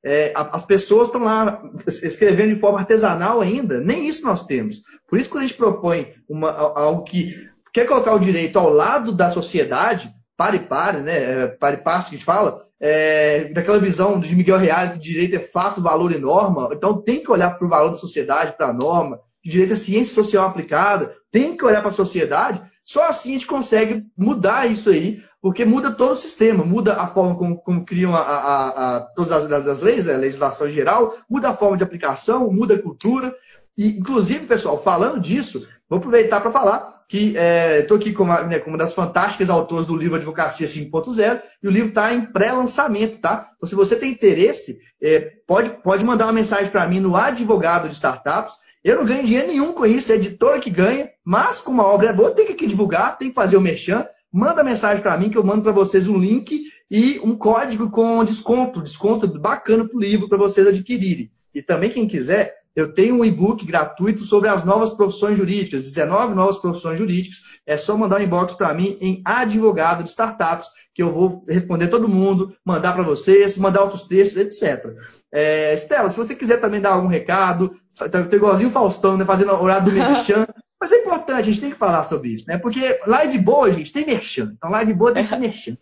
[0.04, 4.80] É, as pessoas estão lá escrevendo de forma artesanal ainda, nem isso nós temos.
[5.08, 9.12] Por isso que a gente propõe uma, algo que quer colocar o direito ao lado
[9.12, 10.12] da sociedade,
[10.42, 11.42] pare pare, né?
[11.42, 15.36] É, pare passe que a gente fala, é, daquela visão de Miguel Reale que direito
[15.36, 18.68] é fato, valor e norma, então tem que olhar para o valor da sociedade, para
[18.68, 23.06] a norma, que direito é ciência social aplicada, tem que olhar para a sociedade só
[23.06, 27.36] assim a gente consegue mudar isso aí, porque muda todo o sistema, muda a forma
[27.36, 31.14] como, como criam a, a, a, todas as, as leis, né, a legislação em geral,
[31.30, 33.32] muda a forma de aplicação, muda a cultura.
[33.76, 37.34] E, inclusive, pessoal, falando disso, vou aproveitar para falar que
[37.80, 41.42] estou é, aqui com uma, né, com uma, das fantásticas autoras do livro Advocacia 5.0
[41.62, 43.48] e o livro está em pré-lançamento, tá?
[43.56, 47.88] Então, se você tem interesse, é, pode, pode mandar uma mensagem para mim no Advogado
[47.88, 48.54] de Startups
[48.84, 51.86] eu não ganho dinheiro nenhum com isso, é a editora que ganha, mas como a
[51.86, 54.04] obra é boa, tem que divulgar, tem que fazer o merchan.
[54.32, 58.24] Manda mensagem para mim que eu mando para vocês um link e um código com
[58.24, 61.30] desconto, desconto bacana para o livro para vocês adquirirem.
[61.54, 66.34] E também quem quiser, eu tenho um e-book gratuito sobre as novas profissões jurídicas, 19
[66.34, 67.60] novas profissões jurídicas.
[67.66, 71.88] É só mandar um inbox para mim em advogado de startups que eu vou responder
[71.88, 74.94] todo mundo, mandar para vocês, mandar outros textos, etc.
[75.32, 79.24] É, Estela, se você quiser também dar algum recado, tá, tá igualzinho o Faustão, né,
[79.24, 80.46] fazendo o horário do merchan,
[80.82, 82.58] mas é importante, a gente tem que falar sobre isso, né?
[82.58, 84.52] Porque live boa, gente, tem merchan.
[84.56, 85.76] Então, live boa tem que merchan.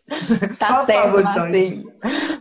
[0.58, 1.50] tá Fala, certo, favor, então,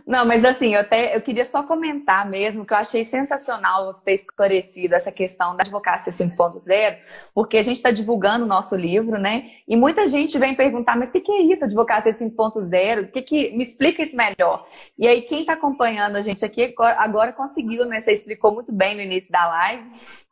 [0.06, 4.02] Não, mas assim, eu até eu queria só comentar mesmo que eu achei sensacional você
[4.04, 6.98] ter esclarecido essa questão da advocacia 5.0,
[7.34, 9.52] porque a gente está divulgando o nosso livro, né?
[9.66, 13.10] E muita gente vem perguntar, mas o que, que é isso, advocacia 5.0?
[13.10, 14.66] Que que me explica isso melhor?
[14.98, 18.02] E aí quem está acompanhando a gente aqui agora conseguiu, né?
[18.02, 19.84] Você explicou muito bem no início da live.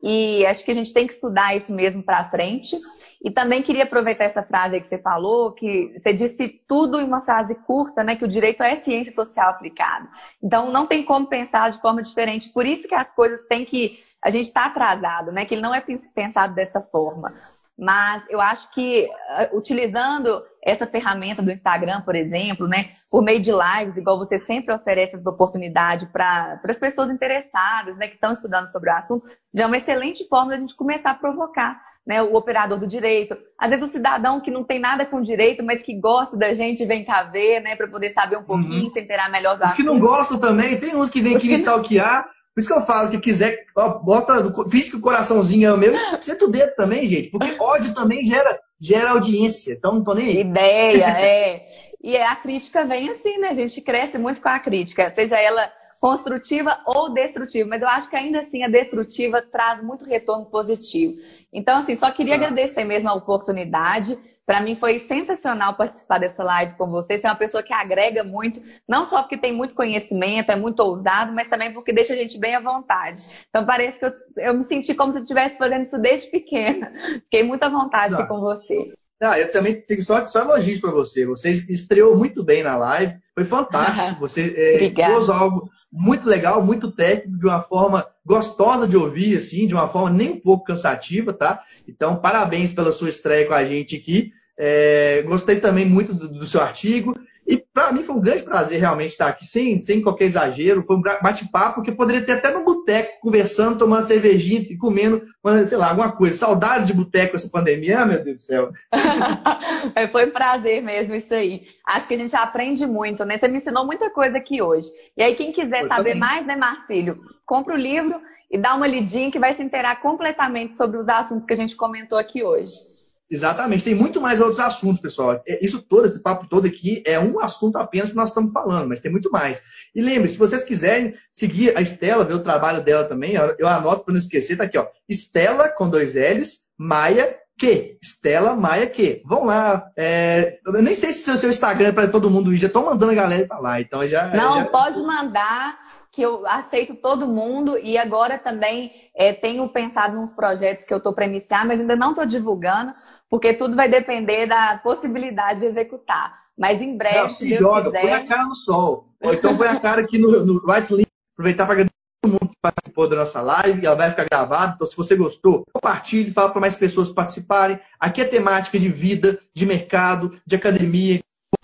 [0.02, 2.76] E acho que a gente tem que estudar isso mesmo para frente.
[3.22, 7.20] E também queria aproveitar essa frase que você falou, que você disse tudo em uma
[7.20, 8.14] frase curta, né?
[8.14, 10.08] Que o direito é ciência social aplicada.
[10.42, 12.48] Então não tem como pensar de forma diferente.
[12.50, 13.98] Por isso que as coisas têm que.
[14.22, 15.44] A gente está atrasado, né?
[15.44, 15.82] Que ele não é
[16.14, 17.32] pensado dessa forma.
[17.78, 23.40] Mas eu acho que ah, utilizando essa ferramenta do Instagram, por exemplo, né, por meio
[23.40, 28.32] de lives, igual você sempre oferece essa oportunidade para as pessoas interessadas, né, que estão
[28.32, 31.80] estudando sobre o assunto, já é uma excelente forma de a gente começar a provocar
[32.04, 33.36] né, o operador do direito.
[33.58, 36.84] Às vezes o cidadão que não tem nada com direito, mas que gosta da gente,
[36.86, 38.90] vem cá ver, né, para poder saber um pouquinho, uhum.
[38.90, 39.76] se inteirar melhor do Os assunto.
[39.76, 42.26] que não gostam também, tem uns que vêm aqui me stalkear,
[42.58, 44.34] por isso que eu falo que quiser, ó, bota,
[44.68, 47.30] finge que o coraçãozinho é o meu e senta o dedo também, gente.
[47.30, 49.74] Porque ódio também gera, gera audiência.
[49.74, 50.40] Então não tô nem aí.
[50.40, 51.68] Ideia, é.
[52.02, 53.50] E a crítica vem assim, né?
[53.50, 58.10] A gente cresce muito com a crítica, seja ela construtiva ou destrutiva, mas eu acho
[58.10, 61.14] que ainda assim a destrutiva traz muito retorno positivo.
[61.52, 62.38] Então, assim, só queria ah.
[62.38, 64.18] agradecer mesmo a oportunidade.
[64.48, 67.18] Para mim foi sensacional participar dessa live com você.
[67.18, 70.80] Você é uma pessoa que agrega muito, não só porque tem muito conhecimento, é muito
[70.80, 73.20] ousado, mas também porque deixa a gente bem à vontade.
[73.50, 76.90] Então parece que eu, eu me senti como se eu estivesse fazendo isso desde pequena.
[77.24, 78.94] Fiquei muito à vontade aqui com você.
[79.20, 81.26] Eu também tenho só, só elogios para você.
[81.26, 84.16] Você estreou muito bem na live, foi fantástico.
[84.18, 89.66] Você é, pôs algo muito legal, muito técnico, de uma forma gostosa de ouvir, assim,
[89.66, 91.62] de uma forma nem um pouco cansativa, tá?
[91.86, 94.30] Então, parabéns pela sua estreia com a gente aqui.
[94.58, 97.14] É, gostei também muito do, do seu artigo.
[97.48, 100.82] E para mim foi um grande prazer realmente estar aqui, sem, sem qualquer exagero.
[100.82, 105.22] Foi um bate-papo que poderia ter até no boteco, conversando, tomando cervejinha e comendo,
[105.66, 106.36] sei lá, alguma coisa.
[106.36, 108.70] Saudades de boteco essa pandemia, ah, meu Deus do céu.
[110.12, 111.62] foi um prazer mesmo isso aí.
[111.86, 113.38] Acho que a gente aprende muito, né?
[113.38, 114.88] Você me ensinou muita coisa aqui hoje.
[115.16, 116.20] E aí, quem quiser Eu saber também.
[116.20, 118.20] mais, né, Marcílio, compra o livro
[118.50, 121.74] e dá uma lidinha que vai se inteirar completamente sobre os assuntos que a gente
[121.74, 122.97] comentou aqui hoje.
[123.30, 125.42] Exatamente, tem muito mais outros assuntos, pessoal.
[125.46, 128.88] É, isso todo, esse papo todo aqui é um assunto apenas que nós estamos falando,
[128.88, 129.60] mas tem muito mais.
[129.94, 134.04] E lembre, se vocês quiserem seguir a Estela, ver o trabalho dela também, eu anoto
[134.04, 134.86] para não esquecer, tá aqui, ó.
[135.06, 137.98] Estela com dois L's, Maia que?
[138.00, 139.20] Estela Maia que?
[139.26, 139.90] Vão lá.
[139.96, 142.86] É, eu nem sei se o seu Instagram é para todo mundo ir, já estou
[142.86, 144.28] mandando a galera para lá, então já.
[144.28, 144.64] Não, já...
[144.66, 145.76] pode mandar
[146.10, 150.98] que eu aceito todo mundo e agora também é, tenho pensado nos projetos que eu
[150.98, 152.94] estou para iniciar, mas ainda não estou divulgando
[153.30, 156.48] porque tudo vai depender da possibilidade de executar.
[156.56, 158.00] Mas em breve, Não, se, Deus joga, quiser...
[158.00, 159.08] põe a cara no sol.
[159.22, 160.60] Ou então põe a cara aqui no, no
[160.92, 164.72] Link, aproveitar para agradecer todo mundo que participou da nossa live, ela vai ficar gravada,
[164.74, 167.78] então se você gostou, compartilhe, fala para mais pessoas participarem.
[167.98, 171.20] Aqui é temática de vida, de mercado, de academia,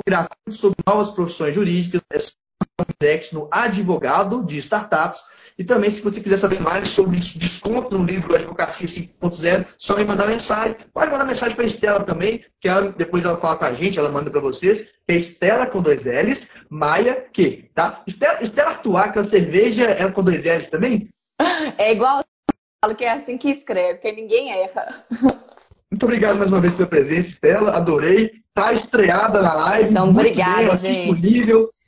[0.07, 2.19] gratuito sobre novas profissões jurídicas, é
[3.01, 5.23] direct no advogado de startups.
[5.57, 10.05] E também, se você quiser saber mais sobre desconto no livro Advocacia 5.0, só me
[10.05, 10.77] mandar mensagem.
[10.93, 13.97] Pode mandar mensagem para a Estela também, que ela, depois ela fala com a gente,
[13.97, 14.85] ela manda para vocês.
[15.07, 18.03] É Estela com dois L's, Maia que, tá?
[18.05, 21.09] Estela, Estela Artois, que é a cerveja é com dois L's também?
[21.79, 22.55] É igual eu
[22.85, 25.05] falo que é assim que escreve, porque ninguém erra.
[25.91, 27.77] Muito obrigado mais uma vez pela presença, Estela.
[27.77, 28.31] Adorei.
[28.53, 29.91] Tá estreada na live.
[29.91, 31.15] Então, obrigada, gente.
[31.15, 31.84] Disponível, tá?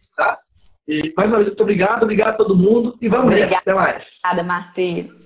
[0.89, 3.57] E mais uma vez, muito obrigado, obrigado a todo mundo e vamos Obrigada.
[3.57, 4.05] Até mais.
[4.25, 5.26] Obrigada, Marcelo.